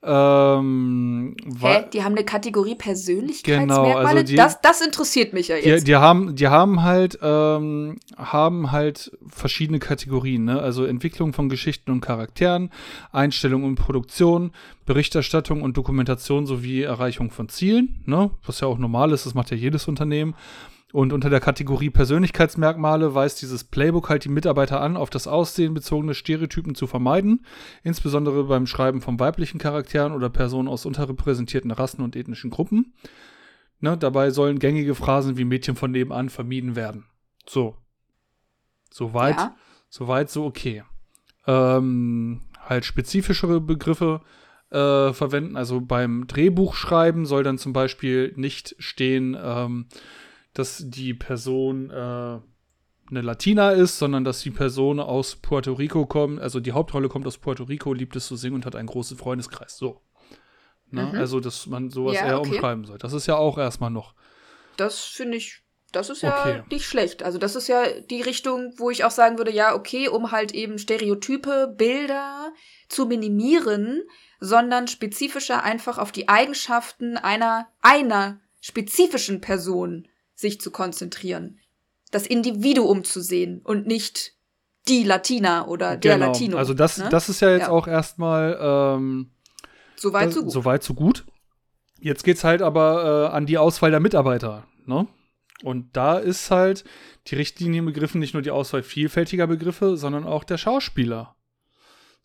[0.00, 1.84] Ähm, Hä?
[1.92, 3.88] Die haben eine Kategorie Persönlichkeitsmerkmale?
[3.94, 5.88] Genau, also die- das, das interessiert mich ja die, jetzt.
[5.88, 10.60] die haben, die haben halt, ähm, haben halt verschiedene Kategorien, ne?
[10.60, 12.70] Also Entwicklung von Geschichten und Charakteren,
[13.10, 14.52] Einstellung und Produktion,
[14.86, 18.30] Berichterstattung und Dokumentation sowie Erreichung von Zielen, ne?
[18.46, 20.34] Was ja auch normal ist, das macht ja jedes Unternehmen.
[20.92, 25.74] Und unter der Kategorie Persönlichkeitsmerkmale weist dieses Playbook halt die Mitarbeiter an, auf das Aussehen
[25.74, 27.44] bezogene Stereotypen zu vermeiden,
[27.82, 32.94] insbesondere beim Schreiben von weiblichen Charakteren oder Personen aus unterrepräsentierten Rassen und ethnischen Gruppen.
[33.80, 37.04] Ne, dabei sollen gängige Phrasen wie Mädchen von nebenan vermieden werden.
[37.46, 37.76] So.
[38.90, 39.56] Soweit, Ja.
[39.90, 40.82] soweit, so okay.
[41.46, 44.22] Ähm, halt spezifischere Begriffe
[44.70, 45.56] äh, verwenden.
[45.56, 49.86] Also beim Drehbuchschreiben soll dann zum Beispiel nicht stehen, ähm,
[50.58, 56.40] dass die Person äh, eine Latina ist, sondern dass die Person aus Puerto Rico kommt,
[56.40, 59.16] also die Hauptrolle kommt aus Puerto Rico, liebt es zu singen und hat einen großen
[59.16, 59.76] Freundeskreis.
[59.76, 60.00] So.
[60.90, 61.06] Ne?
[61.06, 61.18] Mhm.
[61.18, 62.50] Also, dass man sowas Ja, eher okay.
[62.50, 62.98] umschreiben soll.
[62.98, 64.14] Das ist ja auch erstmal noch.
[64.76, 66.62] Das finde ich, das ist ja Okay.
[66.70, 67.22] nicht schlecht.
[67.22, 70.52] Also das ist ja die Richtung, wo ich auch sagen würde, ja, okay, um halt
[70.52, 72.52] eben Stereotype, Bilder
[72.88, 74.02] zu minimieren,
[74.40, 80.06] sondern spezifischer einfach auf die Eigenschaften einer, einer spezifischen Person
[80.38, 81.58] sich zu konzentrieren.
[82.12, 84.34] Das Individuum zu sehen und nicht
[84.86, 86.56] die Latina oder der Latino.
[86.56, 87.08] Also das, ne?
[87.10, 87.70] das ist ja jetzt Ja.
[87.70, 89.30] auch erstmal ähm,
[89.96, 90.52] so weit, das- so gut.
[90.52, 91.26] so weit, so gut.
[92.00, 95.08] Jetzt geht's halt aber äh, an die Auswahl der Mitarbeiter, ne?
[95.64, 96.84] Und da ist halt
[97.26, 101.34] die Richtlinie begriffen nicht nur die Auswahl vielfältiger Begriffe, sondern auch der Schauspieler.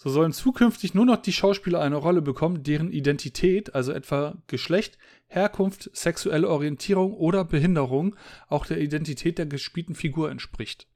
[0.03, 4.97] So sollen zukünftig nur noch die Schauspieler eine Rolle bekommen, deren Identität, also etwa Geschlecht,
[5.27, 8.17] Herkunft, sexuelle Orientierung oder Behinderung,
[8.49, 10.87] auch der Identität der gespielten Figur entspricht.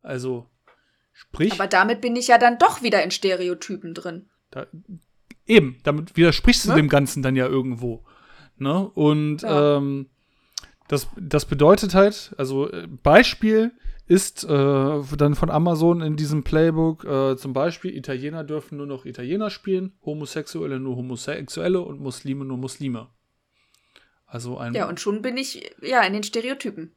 [0.00, 0.48] Also,
[1.12, 1.52] sprich.
[1.52, 4.30] Aber damit bin ich ja dann doch wieder in Stereotypen drin.
[4.50, 4.66] Da,
[5.44, 6.76] eben, damit widersprichst du Ne?
[6.76, 8.02] dem Ganzen dann ja irgendwo.
[8.56, 8.88] Ne?
[8.94, 9.76] Und Ja.
[9.76, 10.08] ähm,
[10.88, 13.72] das, das bedeutet halt, also äh, Beispiel
[14.06, 19.06] ist äh, dann von Amazon in diesem Playbook äh, zum Beispiel, Italiener dürfen nur noch
[19.06, 23.08] Italiener spielen, Homosexuelle nur Homosexuelle und Muslime nur Muslime.
[24.26, 26.94] Also ein ja, und schon bin ich ja in den Stereotypen.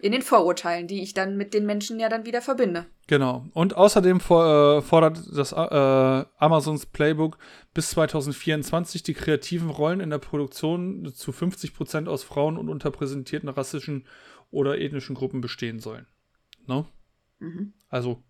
[0.00, 2.86] In den Vorurteilen, die ich dann mit den Menschen ja dann wieder verbinde.
[3.08, 3.46] Genau.
[3.52, 5.56] Und außerdem for, äh, fordert das äh,
[6.36, 7.38] Amazons Playbook
[7.74, 13.48] bis 2024 die kreativen Rollen in der Produktion zu 50 Prozent aus Frauen und unterpräsentierten
[13.48, 14.06] rassischen
[14.50, 16.06] oder ethnischen Gruppen bestehen sollen.
[16.68, 16.84] Ne?
[17.40, 17.72] Mhm.
[17.88, 18.22] Also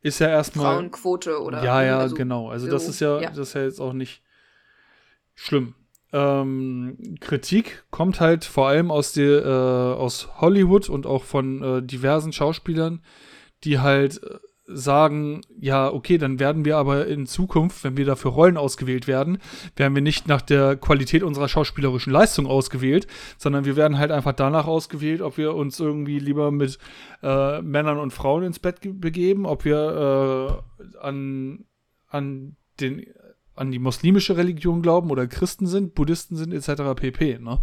[0.00, 0.74] ist ja erstmal.
[0.76, 1.64] Frauenquote oder.
[1.64, 2.50] Ja, ja, also, genau.
[2.50, 4.22] Also so, das ist ja, ja, das ist ja jetzt auch nicht
[5.34, 5.74] schlimm.
[6.12, 11.82] Ähm, Kritik kommt halt vor allem aus, die, äh, aus Hollywood und auch von äh,
[11.82, 13.02] diversen Schauspielern,
[13.64, 18.30] die halt äh, sagen, ja, okay, dann werden wir aber in Zukunft, wenn wir dafür
[18.30, 19.38] Rollen ausgewählt werden,
[19.76, 23.06] werden wir nicht nach der Qualität unserer schauspielerischen Leistung ausgewählt,
[23.36, 26.78] sondern wir werden halt einfach danach ausgewählt, ob wir uns irgendwie lieber mit
[27.22, 31.64] äh, Männern und Frauen ins Bett begeben, ob wir äh, an,
[32.08, 33.06] an den
[33.56, 36.82] an die muslimische Religion glauben oder Christen sind, Buddhisten sind, etc.
[36.96, 37.38] pp.
[37.38, 37.60] Ne?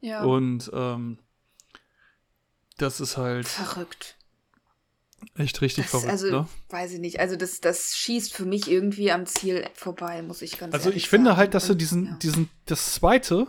[0.00, 0.22] Ja.
[0.22, 1.18] Und ähm,
[2.76, 3.48] das ist halt.
[3.48, 4.17] Verrückt.
[5.36, 6.48] Echt richtig das, verrückt, also, ne?
[6.68, 7.20] Weiß ich nicht.
[7.20, 11.08] Also das, das schießt für mich irgendwie am Ziel vorbei, muss ich ganz Also ich
[11.08, 12.12] finde halt, dass du diesen, ja.
[12.22, 13.46] diesen, das zweite,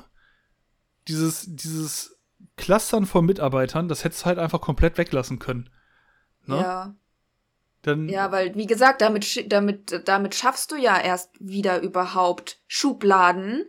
[1.07, 2.17] dieses, dieses
[2.57, 5.69] Clustern von Mitarbeitern, das hättest du halt einfach komplett weglassen können.
[6.45, 6.57] Ne?
[6.57, 6.95] Ja.
[7.81, 13.65] Dann ja, weil, wie gesagt, damit, damit, damit schaffst du ja erst wieder überhaupt Schubladen,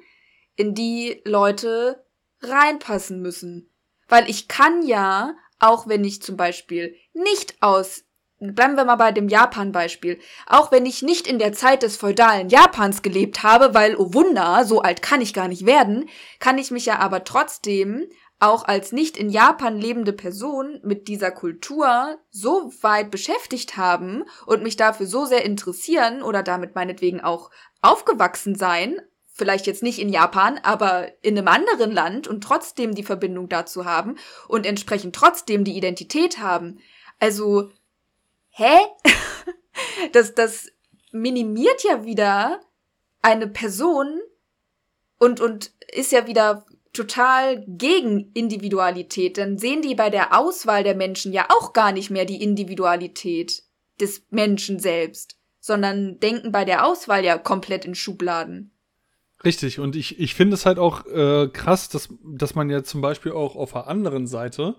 [0.57, 2.05] in die Leute
[2.43, 3.71] reinpassen müssen.
[4.09, 8.05] Weil ich kann ja, auch wenn ich zum Beispiel nicht aus,
[8.39, 12.49] bleiben wir mal bei dem Japan-Beispiel, auch wenn ich nicht in der Zeit des feudalen
[12.49, 16.09] Japans gelebt habe, weil, oh Wunder, so alt kann ich gar nicht werden,
[16.39, 18.09] kann ich mich ja aber trotzdem
[18.41, 24.63] auch als nicht in Japan lebende Person mit dieser Kultur so weit beschäftigt haben und
[24.63, 27.51] mich dafür so sehr interessieren oder damit meinetwegen auch
[27.83, 28.97] aufgewachsen sein,
[29.41, 33.85] vielleicht jetzt nicht in Japan, aber in einem anderen Land und trotzdem die Verbindung dazu
[33.85, 34.17] haben
[34.49, 36.81] und entsprechend trotzdem die Identität haben.
[37.21, 37.71] Also,
[38.51, 38.79] hä?
[40.13, 40.73] das, das
[41.13, 42.61] minimiert ja wieder
[43.23, 44.21] eine Person
[45.19, 49.39] und, und ist ja wieder total gegen Individualität.
[49.39, 53.63] Dann sehen die bei der Auswahl der Menschen ja auch gar nicht mehr die Individualität
[54.01, 58.73] des Menschen selbst, sondern denken bei der Auswahl ja komplett in Schubladen.
[59.45, 63.01] Richtig, und ich, ich finde es halt auch äh, krass, dass, dass man ja zum
[63.01, 64.77] Beispiel auch auf der anderen Seite,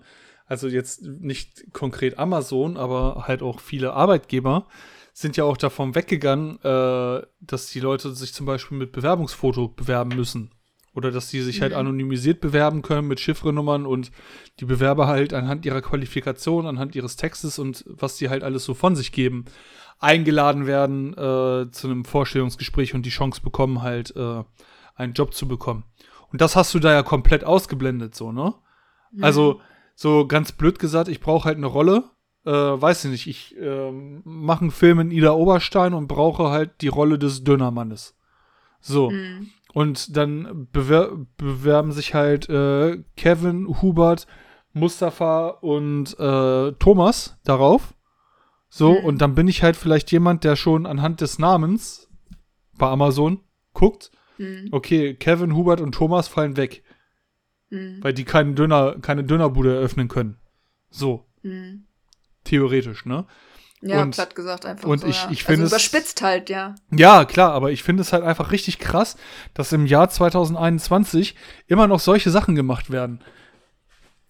[0.52, 4.66] also jetzt nicht konkret Amazon, aber halt auch viele Arbeitgeber,
[5.14, 10.14] sind ja auch davon weggegangen, äh, dass die Leute sich zum Beispiel mit Bewerbungsfoto bewerben
[10.14, 10.50] müssen.
[10.94, 11.76] Oder dass die sich halt mhm.
[11.76, 14.12] halt anonymisiert bewerben können mit Chiffrenummern und
[14.60, 18.74] die Bewerber halt anhand ihrer Qualifikation, anhand ihres Textes und was die halt alles so
[18.74, 19.46] von sich geben,
[20.00, 24.44] eingeladen werden äh, zu einem Vorstellungsgespräch und die Chance bekommen, halt äh,
[24.96, 25.84] einen Job zu bekommen.
[26.30, 28.52] Und das hast du da ja komplett ausgeblendet, so, ne?
[29.12, 29.24] Mhm.
[29.24, 29.60] Also,
[29.94, 32.04] so ganz blöd gesagt, ich brauche halt eine Rolle.
[32.44, 33.90] Äh, weiß ich nicht, ich äh,
[34.24, 38.16] mache einen Film in Ida Oberstein und brauche halt die Rolle des Dönermannes.
[38.80, 39.10] So.
[39.10, 39.50] Mhm.
[39.72, 44.26] Und dann bewer bewerben sich halt äh, Kevin, Hubert,
[44.72, 47.94] Mustafa und äh, Thomas darauf.
[48.68, 49.04] So, mhm.
[49.04, 52.08] und dann bin ich halt vielleicht jemand, der schon anhand des Namens
[52.76, 53.40] bei Amazon
[53.72, 54.10] guckt.
[54.38, 54.68] Mhm.
[54.72, 56.82] Okay, Kevin, Hubert und Thomas fallen weg.
[57.72, 57.98] Mhm.
[58.02, 60.36] Weil die keinen Döner, keine Dönerbude eröffnen können.
[60.90, 61.24] So.
[61.42, 61.84] Mhm.
[62.44, 63.26] Theoretisch, ne?
[63.80, 65.30] Ja, und, platt gesagt einfach und so, ich, ja.
[65.30, 66.74] ich finde also überspitzt halt, ja.
[66.90, 69.16] Ja, klar, aber ich finde es halt einfach richtig krass,
[69.54, 71.34] dass im Jahr 2021
[71.66, 73.20] immer noch solche Sachen gemacht werden.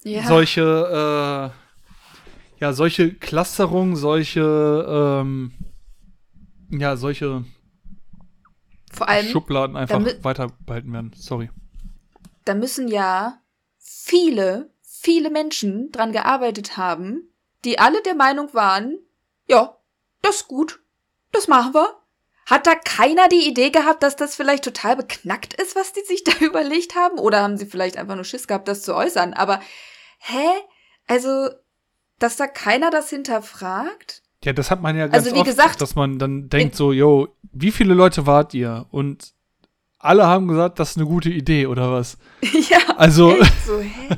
[0.04, 0.22] Ja.
[0.26, 5.52] Solche, äh, ja, solche Clusterungen, solche, ähm,
[6.70, 7.44] ja, solche
[8.92, 11.12] Vor allem, Schubladen einfach weiter behalten werden.
[11.14, 11.50] Sorry.
[12.44, 13.40] Da müssen ja
[13.78, 17.32] viele, viele Menschen dran gearbeitet haben,
[17.64, 18.98] die alle der Meinung waren,
[19.46, 19.76] ja,
[20.22, 20.80] das ist gut.
[21.32, 21.96] Das machen wir.
[22.46, 26.24] Hat da keiner die Idee gehabt, dass das vielleicht total beknackt ist, was die sich
[26.24, 27.18] da überlegt haben?
[27.18, 29.34] Oder haben sie vielleicht einfach nur Schiss gehabt, das zu äußern?
[29.34, 29.60] Aber,
[30.18, 30.48] hä?
[31.06, 31.50] Also,
[32.18, 34.22] dass da keiner das hinterfragt?
[34.44, 36.92] Ja, das hat man ja ganz also, wie oft, gesagt, dass man dann denkt so,
[36.92, 38.86] yo, wie viele Leute wart ihr?
[38.90, 39.34] Und
[40.02, 42.18] alle haben gesagt, das ist eine gute Idee, oder was?
[42.70, 43.36] ja, also
[43.66, 44.08] so, hä?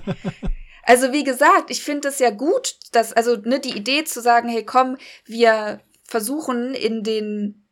[0.86, 4.48] Also wie gesagt, ich finde es ja gut, dass, also ne, die Idee zu sagen,
[4.48, 7.64] hey komm, wir versuchen in den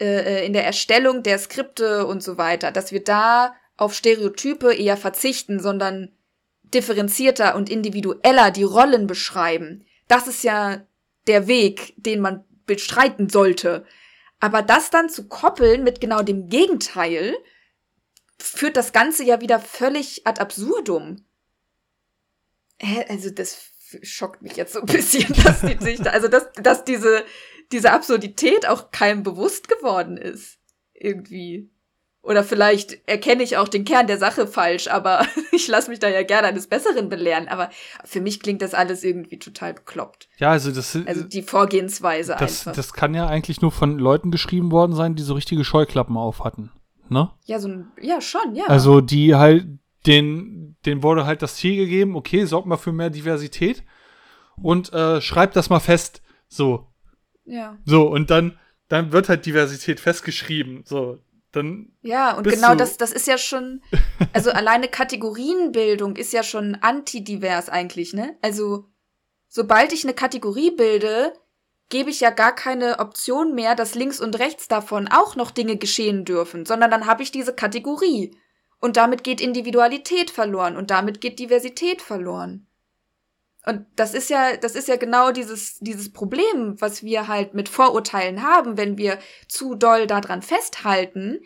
[0.00, 4.74] äh, äh, in der Erstellung der Skripte und so weiter, dass wir da auf Stereotype
[4.74, 6.12] eher verzichten, sondern
[6.62, 9.84] differenzierter und individueller die Rollen beschreiben.
[10.06, 10.86] Das ist ja
[11.26, 13.84] der Weg, den man bestreiten sollte.
[14.40, 17.36] Aber das dann zu koppeln mit genau dem Gegenteil,
[18.38, 21.24] führt das Ganze ja wieder völlig ad absurdum.
[22.80, 23.04] Hä?
[23.08, 23.72] Also das
[24.02, 27.24] schockt mich jetzt so ein bisschen, dass die sich also dass, dass diese,
[27.72, 30.58] diese Absurdität auch keinem bewusst geworden ist.
[30.94, 31.70] Irgendwie.
[32.28, 36.10] Oder vielleicht erkenne ich auch den Kern der Sache falsch, aber ich lasse mich da
[36.10, 37.48] ja gerne eines Besseren belehren.
[37.48, 37.70] Aber
[38.04, 40.28] für mich klingt das alles irgendwie total bekloppt.
[40.36, 42.76] Ja, also das Also die Vorgehensweise das, einfach.
[42.76, 46.44] das kann ja eigentlich nur von Leuten geschrieben worden sein, die so richtige Scheuklappen auf
[46.44, 46.70] hatten.
[47.08, 47.30] Ne?
[47.46, 48.66] ja, so ein, ja, schon, ja.
[48.66, 49.66] Also die halt,
[50.06, 53.84] den, den wurde halt das Ziel gegeben, okay, sorgt mal für mehr Diversität
[54.60, 56.20] und äh, schreibt das mal fest.
[56.46, 56.88] So.
[57.46, 57.78] ja.
[57.86, 58.58] So, und dann,
[58.88, 60.82] dann wird halt Diversität festgeschrieben.
[60.84, 61.20] So.
[61.52, 63.82] Dann, Ja, und genau das, das ist ja schon,
[64.32, 68.36] also alleine Kategorienbildung ist ja schon antidivers eigentlich, ne?
[68.42, 68.86] Also,
[69.48, 71.32] sobald ich eine Kategorie bilde,
[71.88, 75.76] gebe ich ja gar keine Option mehr, dass links und rechts davon auch noch Dinge
[75.76, 78.36] geschehen dürfen, sondern dann habe ich diese Kategorie.
[78.80, 82.67] Und damit geht Individualität verloren und damit geht Diversität verloren.
[83.68, 87.68] Und das ist ja, das ist ja genau dieses, dieses Problem, was wir halt mit
[87.68, 91.40] Vorurteilen haben, wenn wir zu doll daran festhalten,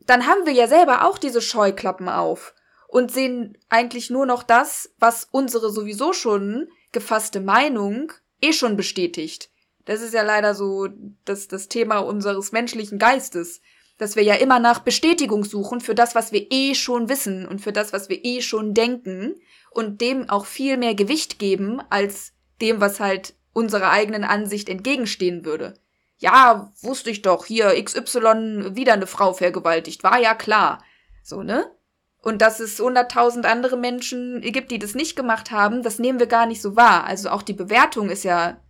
[0.00, 2.52] dann haben wir ja selber auch diese Scheuklappen auf
[2.88, 9.48] und sehen eigentlich nur noch das, was unsere sowieso schon gefasste Meinung eh schon bestätigt.
[9.84, 10.88] Das ist ja leider so
[11.24, 13.60] das, das Thema unseres menschlichen Geistes,
[13.98, 17.60] dass wir ja immer nach Bestätigung suchen für das, was wir eh schon wissen und
[17.60, 19.36] für das, was wir eh schon denken
[19.74, 25.44] und dem auch viel mehr Gewicht geben als dem, was halt unserer eigenen Ansicht entgegenstehen
[25.44, 25.74] würde.
[26.18, 30.82] Ja, wusste ich doch, hier XY wieder eine Frau vergewaltigt, war ja klar.
[31.22, 31.70] So, ne?
[32.22, 36.28] Und dass es hunderttausend andere Menschen gibt, die das nicht gemacht haben, das nehmen wir
[36.28, 37.04] gar nicht so wahr.
[37.04, 38.60] Also auch die Bewertung ist ja,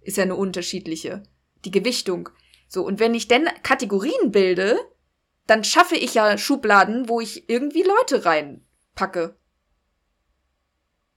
[0.00, 1.22] ist ja eine unterschiedliche.
[1.66, 2.30] Die Gewichtung.
[2.66, 4.78] So, und wenn ich denn Kategorien bilde,
[5.46, 9.36] dann schaffe ich ja Schubladen, wo ich irgendwie Leute reinpacke.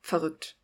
[0.07, 0.55] Verrückt.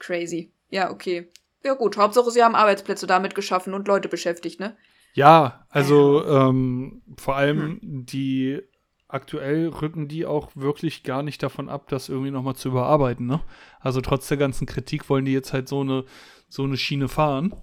[0.00, 0.52] Crazy.
[0.68, 1.30] Ja, okay.
[1.62, 4.76] Ja gut, Hauptsache sie haben Arbeitsplätze damit geschaffen und Leute beschäftigt, ne?
[5.14, 8.60] ja, also ähm, vor allem die
[9.06, 13.40] aktuell rücken die auch wirklich gar nicht davon ab, das irgendwie nochmal zu überarbeiten, ne?
[13.78, 16.04] Also trotz der ganzen Kritik wollen die jetzt halt so eine,
[16.48, 17.54] so eine Schiene fahren.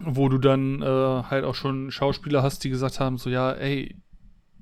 [0.00, 3.96] Wo du dann äh, halt auch schon Schauspieler hast, die gesagt haben, so ja, ey,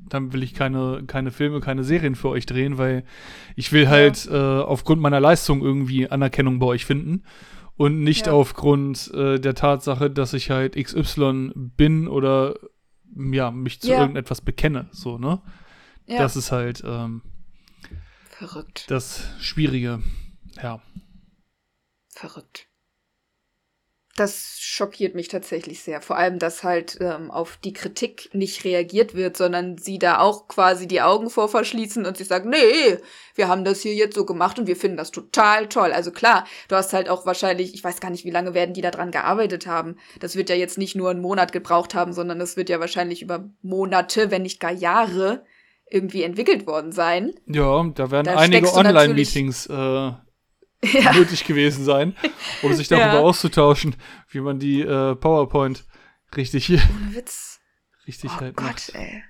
[0.08, 3.04] dann will ich keine, keine Filme, keine Serien für euch drehen, weil
[3.56, 7.24] ich will halt äh, aufgrund meiner Leistung irgendwie Anerkennung bei euch finden
[7.76, 8.32] und nicht Ja.
[8.32, 12.54] aufgrund äh, der Tatsache, dass ich halt XY bin oder
[13.16, 14.00] ja, mich zu Ja.
[14.00, 15.40] irgendetwas bekenne, so, ne?
[16.06, 16.18] Ja.
[16.18, 17.22] Das ist halt ähm,
[18.30, 18.90] Verrückt.
[18.90, 20.00] das Schwierige.
[20.62, 20.80] Ja.
[22.14, 22.67] Verrückt.
[24.18, 26.02] Das schockiert mich tatsächlich sehr.
[26.02, 30.48] Vor allem, dass halt ähm, auf die Kritik nicht reagiert wird, sondern sie da auch
[30.48, 32.98] quasi die Augen vor verschließen und sie sagen, nee,
[33.36, 35.92] wir haben das hier jetzt so gemacht und wir finden das total toll.
[35.92, 38.80] Also klar, du hast halt auch wahrscheinlich, ich weiß gar nicht, wie lange werden die
[38.80, 39.96] da dran gearbeitet haben.
[40.18, 43.22] Das wird ja jetzt nicht nur einen Monat gebraucht haben, sondern das wird ja wahrscheinlich
[43.22, 45.44] über Monate, wenn nicht gar Jahre
[45.90, 47.34] irgendwie entwickelt worden sein.
[47.46, 50.10] Ja, da werden Da einige Online-Meetings äh,
[50.82, 51.12] Ja.
[51.12, 52.14] nötig gewesen sein,
[52.62, 53.18] um sich darüber Ja.
[53.20, 53.96] auszutauschen,
[54.30, 55.84] wie man die äh, PowerPoint
[56.36, 57.60] richtig, Ohne Witz.
[58.06, 58.94] richtig Oh halt Gott, macht.
[58.94, 59.22] ey.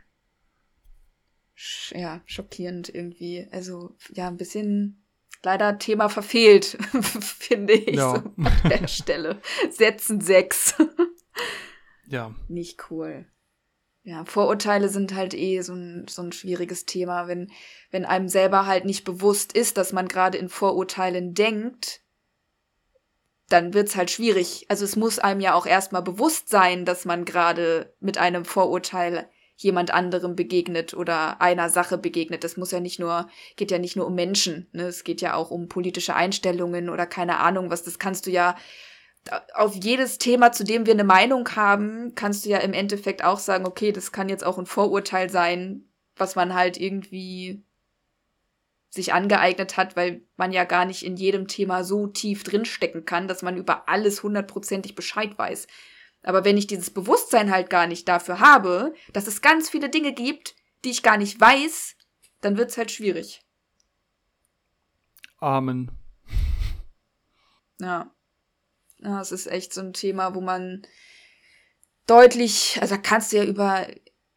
[1.55, 3.49] Sch ja, schockierend irgendwie.
[3.51, 5.05] Also, ja, ein bisschen
[5.43, 6.77] leider Thema verfehlt,
[7.21, 8.11] finde ich Ja.
[8.17, 9.41] so an der Stelle.
[9.71, 10.75] Setzen sechs.
[12.07, 13.27] Ja, Nicht cool.
[14.09, 17.53] Ja, Vorurteile sind halt eh so ein, so ein schwieriges Thema, wenn,
[17.91, 22.01] wenn einem selber halt nicht bewusst ist, dass man gerade in Vorurteilen denkt,
[23.51, 24.65] dann wird's halt schwierig.
[24.71, 29.29] Also es muss einem ja auch erstmal bewusst sein, dass man gerade mit einem Vorurteil
[29.57, 32.45] jemand anderem begegnet oder einer Sache begegnet.
[32.45, 34.85] Das muss ja nicht nur, geht ja nicht nur um Menschen, ne?
[34.85, 37.83] Es geht ja auch um politische Einstellungen oder keine Ahnung was.
[37.83, 38.57] Das kannst du ja
[39.55, 43.39] auf jedes Thema, zu dem wir eine Meinung haben, kannst du ja im Endeffekt auch
[43.39, 45.85] sagen, okay, das kann jetzt auch ein Vorurteil sein,
[46.17, 47.63] was man halt irgendwie
[48.91, 53.29] sich angeeignet hat, weil man ja gar nicht in jedem Thema so tief drinstecken kann,
[53.29, 55.67] dass man über alles hundertprozentig Bescheid weiß.
[56.23, 60.13] Aber wenn ich dieses Bewusstsein halt gar nicht dafür habe, dass es ganz viele Dinge
[60.13, 61.97] gibt, die ich gar nicht weiß,
[62.41, 63.43] dann wird's halt schwierig.
[65.39, 65.91] Amen.
[67.81, 68.11] Ja.
[69.03, 70.83] Es ist echt so ein Thema, wo man
[72.07, 73.87] deutlich, also da kannst du ja über,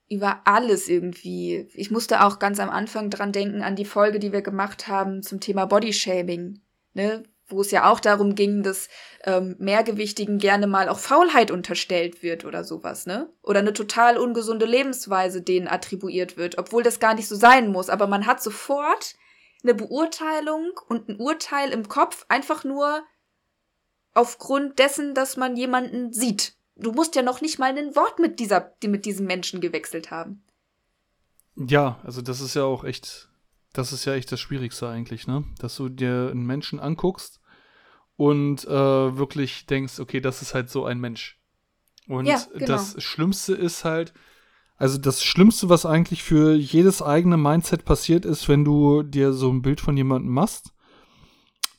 [0.10, 1.68] über alles irgendwie.
[1.74, 5.24] Ich musste auch ganz am Anfang dran denken, an die Folge, die wir gemacht haben
[5.24, 6.62] zum Thema Bodyshaming.
[6.94, 7.24] Ne?
[7.52, 8.90] wo es ja auch darum ging, dass
[9.24, 13.30] ähm, Mehrgewichtigen gerne mal auch Faulheit unterstellt wird oder sowas, ne?
[13.44, 17.90] Oder eine total ungesunde Lebensweise denen attribuiert wird, obwohl das gar nicht so sein muss.
[17.90, 19.16] Aber man hat sofort
[19.64, 23.04] eine Beurteilung und ein Urteil im Kopf, einfach nur
[24.14, 26.56] aufgrund dessen, dass man jemanden sieht.
[26.76, 30.44] Du musst ja noch nicht mal ein Wort mit dieser, mit diesem Menschen gewechselt haben.
[31.56, 33.30] Ja, also das ist ja auch echt,
[33.74, 35.44] das ist ja echt das Schwierigste eigentlich, ne?
[35.60, 37.40] Dass du dir einen Menschen anguckst
[38.16, 38.70] und äh,
[39.18, 41.40] wirklich denkst, okay, das ist halt so ein Mensch.
[42.08, 42.66] Und ja, genau.
[42.66, 44.14] das Schlimmste ist halt,
[44.78, 49.52] also das Schlimmste, was eigentlich für jedes eigene Mindset passiert ist, wenn du dir so
[49.52, 50.74] ein Bild von jemandem machst,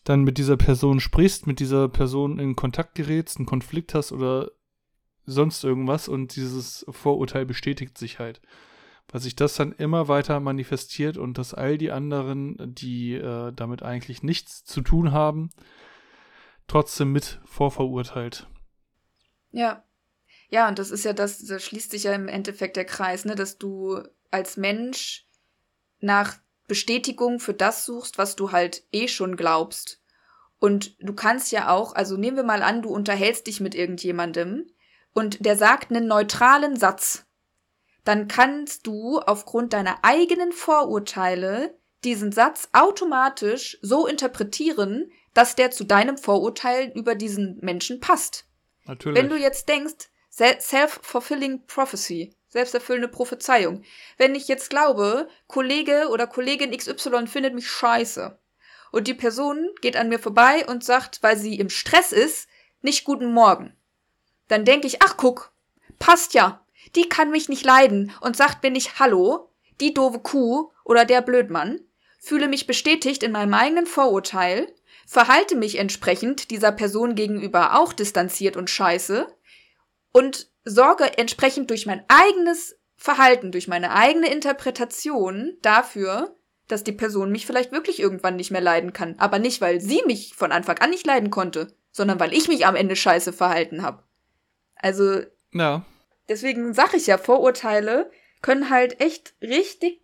[0.04, 4.50] dann mit dieser Person sprichst, mit dieser Person in Kontakt gerätst, einen Konflikt hast oder
[5.24, 8.40] sonst irgendwas und dieses Vorurteil bestätigt sich halt.
[9.08, 13.82] Weil sich das dann immer weiter manifestiert und dass all die anderen, die äh, damit
[13.82, 15.50] eigentlich nichts zu tun haben,
[16.66, 18.46] trotzdem mit vorverurteilt.
[19.50, 19.84] Ja.
[20.48, 23.34] Ja, und das ist ja das, da schließt sich ja im Endeffekt der Kreis, ne,
[23.34, 25.26] dass du als Mensch
[26.00, 26.38] nach
[26.68, 30.00] Bestätigung für das suchst, was du halt eh schon glaubst.
[30.58, 34.66] Und du kannst ja auch, also nehmen wir mal an, du unterhältst dich mit irgendjemandem
[35.12, 37.24] und der sagt einen neutralen Satz.
[38.04, 45.84] Dann kannst du aufgrund deiner eigenen Vorurteile diesen Satz automatisch so interpretieren, dass der zu
[45.84, 48.46] deinem Vorurteil über diesen Menschen passt.
[48.84, 49.20] Natürlich.
[49.20, 53.82] Wenn du jetzt denkst, self-fulfilling prophecy, selbsterfüllende Prophezeiung.
[54.18, 58.38] Wenn ich jetzt glaube, Kollege oder Kollegin XY findet mich scheiße
[58.92, 62.48] und die Person geht an mir vorbei und sagt, weil sie im Stress ist,
[62.82, 63.74] nicht guten Morgen,
[64.48, 65.52] dann denke ich, ach guck,
[65.98, 66.64] passt ja.
[66.94, 69.50] Die kann mich nicht leiden und sagt mir nicht Hallo,
[69.80, 71.80] die doofe Kuh oder der Blödmann,
[72.20, 74.68] fühle mich bestätigt in meinem eigenen Vorurteil
[75.06, 79.26] verhalte mich entsprechend dieser Person gegenüber auch distanziert und scheiße
[80.12, 86.36] und sorge entsprechend durch mein eigenes Verhalten, durch meine eigene Interpretation dafür,
[86.68, 89.16] dass die Person mich vielleicht wirklich irgendwann nicht mehr leiden kann.
[89.18, 92.66] Aber nicht, weil sie mich von Anfang an nicht leiden konnte, sondern weil ich mich
[92.66, 94.04] am Ende scheiße verhalten habe.
[94.76, 95.22] Also.
[95.52, 95.84] Ja.
[96.28, 98.10] Deswegen sag ich ja, Vorurteile
[98.40, 100.00] können halt echt richtig,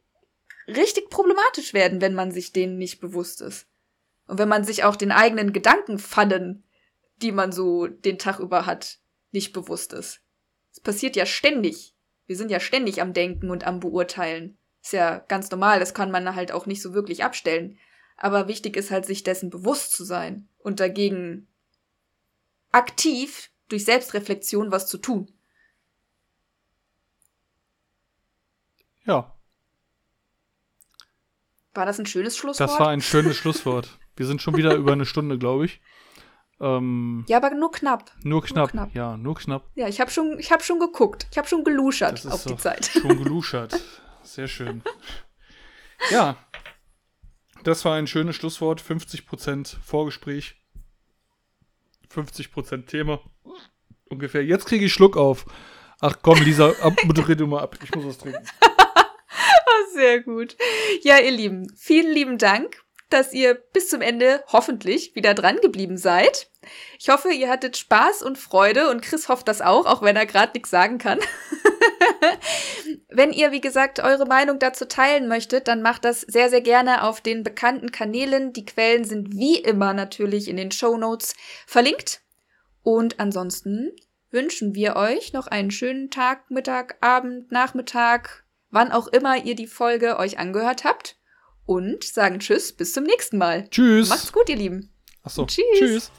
[0.66, 3.66] richtig problematisch werden, wenn man sich denen nicht bewusst ist.
[4.26, 6.64] Und wenn man sich auch den eigenen Gedankenfallen,
[7.22, 8.98] die man so den Tag über hat,
[9.32, 10.20] nicht bewusst ist.
[10.72, 11.94] Es passiert ja ständig.
[12.26, 14.58] Wir sind ja ständig am Denken und am Beurteilen.
[14.82, 17.78] Ist ja ganz normal, das kann man halt auch nicht so wirklich abstellen.
[18.16, 21.46] Aber wichtig ist halt, sich dessen bewusst zu sein und dagegen
[22.72, 25.32] aktiv durch Selbstreflexion was zu tun.
[29.04, 29.34] Ja.
[31.74, 32.68] War das ein schönes Schlusswort?
[32.68, 33.98] Das war ein schönes Schlusswort.
[34.16, 35.80] Wir sind schon wieder über eine Stunde, glaube ich.
[36.60, 38.10] Ähm, ja, aber nur knapp.
[38.22, 38.56] Nur knapp.
[38.56, 38.94] nur knapp.
[38.94, 39.64] Ja, nur knapp.
[39.74, 41.26] Ja, ich habe schon, hab schon geguckt.
[41.30, 42.86] Ich habe schon geluschert auf die Zeit.
[42.86, 43.80] Schon geluschert.
[44.22, 44.82] Sehr schön.
[46.10, 46.36] Ja,
[47.64, 48.82] das war ein schönes Schlusswort.
[48.82, 50.56] 50% Vorgespräch.
[52.12, 53.20] 50% Thema.
[54.08, 54.44] Ungefähr.
[54.44, 55.46] Jetzt kriege ich Schluck auf.
[56.00, 57.76] Ach komm, Lisa, moderier du mal ab.
[57.82, 58.44] Ich muss was trinken.
[59.94, 60.56] Sehr gut.
[61.02, 65.96] Ja, ihr Lieben, vielen lieben Dank dass ihr bis zum Ende hoffentlich wieder dran geblieben
[65.96, 66.50] seid.
[66.98, 70.26] Ich hoffe, ihr hattet Spaß und Freude und Chris hofft das auch, auch wenn er
[70.26, 71.18] gerade nichts sagen kann.
[73.08, 77.04] wenn ihr, wie gesagt, eure Meinung dazu teilen möchtet, dann macht das sehr, sehr gerne
[77.04, 78.52] auf den bekannten Kanälen.
[78.52, 81.34] Die Quellen sind wie immer natürlich in den Show Notes
[81.66, 82.20] verlinkt.
[82.82, 83.92] Und ansonsten
[84.30, 89.66] wünschen wir euch noch einen schönen Tag, Mittag, Abend, Nachmittag, wann auch immer ihr die
[89.66, 91.17] Folge euch angehört habt
[91.68, 93.68] und sagen Tschüss, bis zum nächsten Mal.
[93.68, 94.08] Tschüss.
[94.08, 94.90] Macht's gut, ihr Lieben.
[95.22, 95.44] Achso.
[95.44, 95.64] Tschüss.
[95.78, 96.10] Tschüss.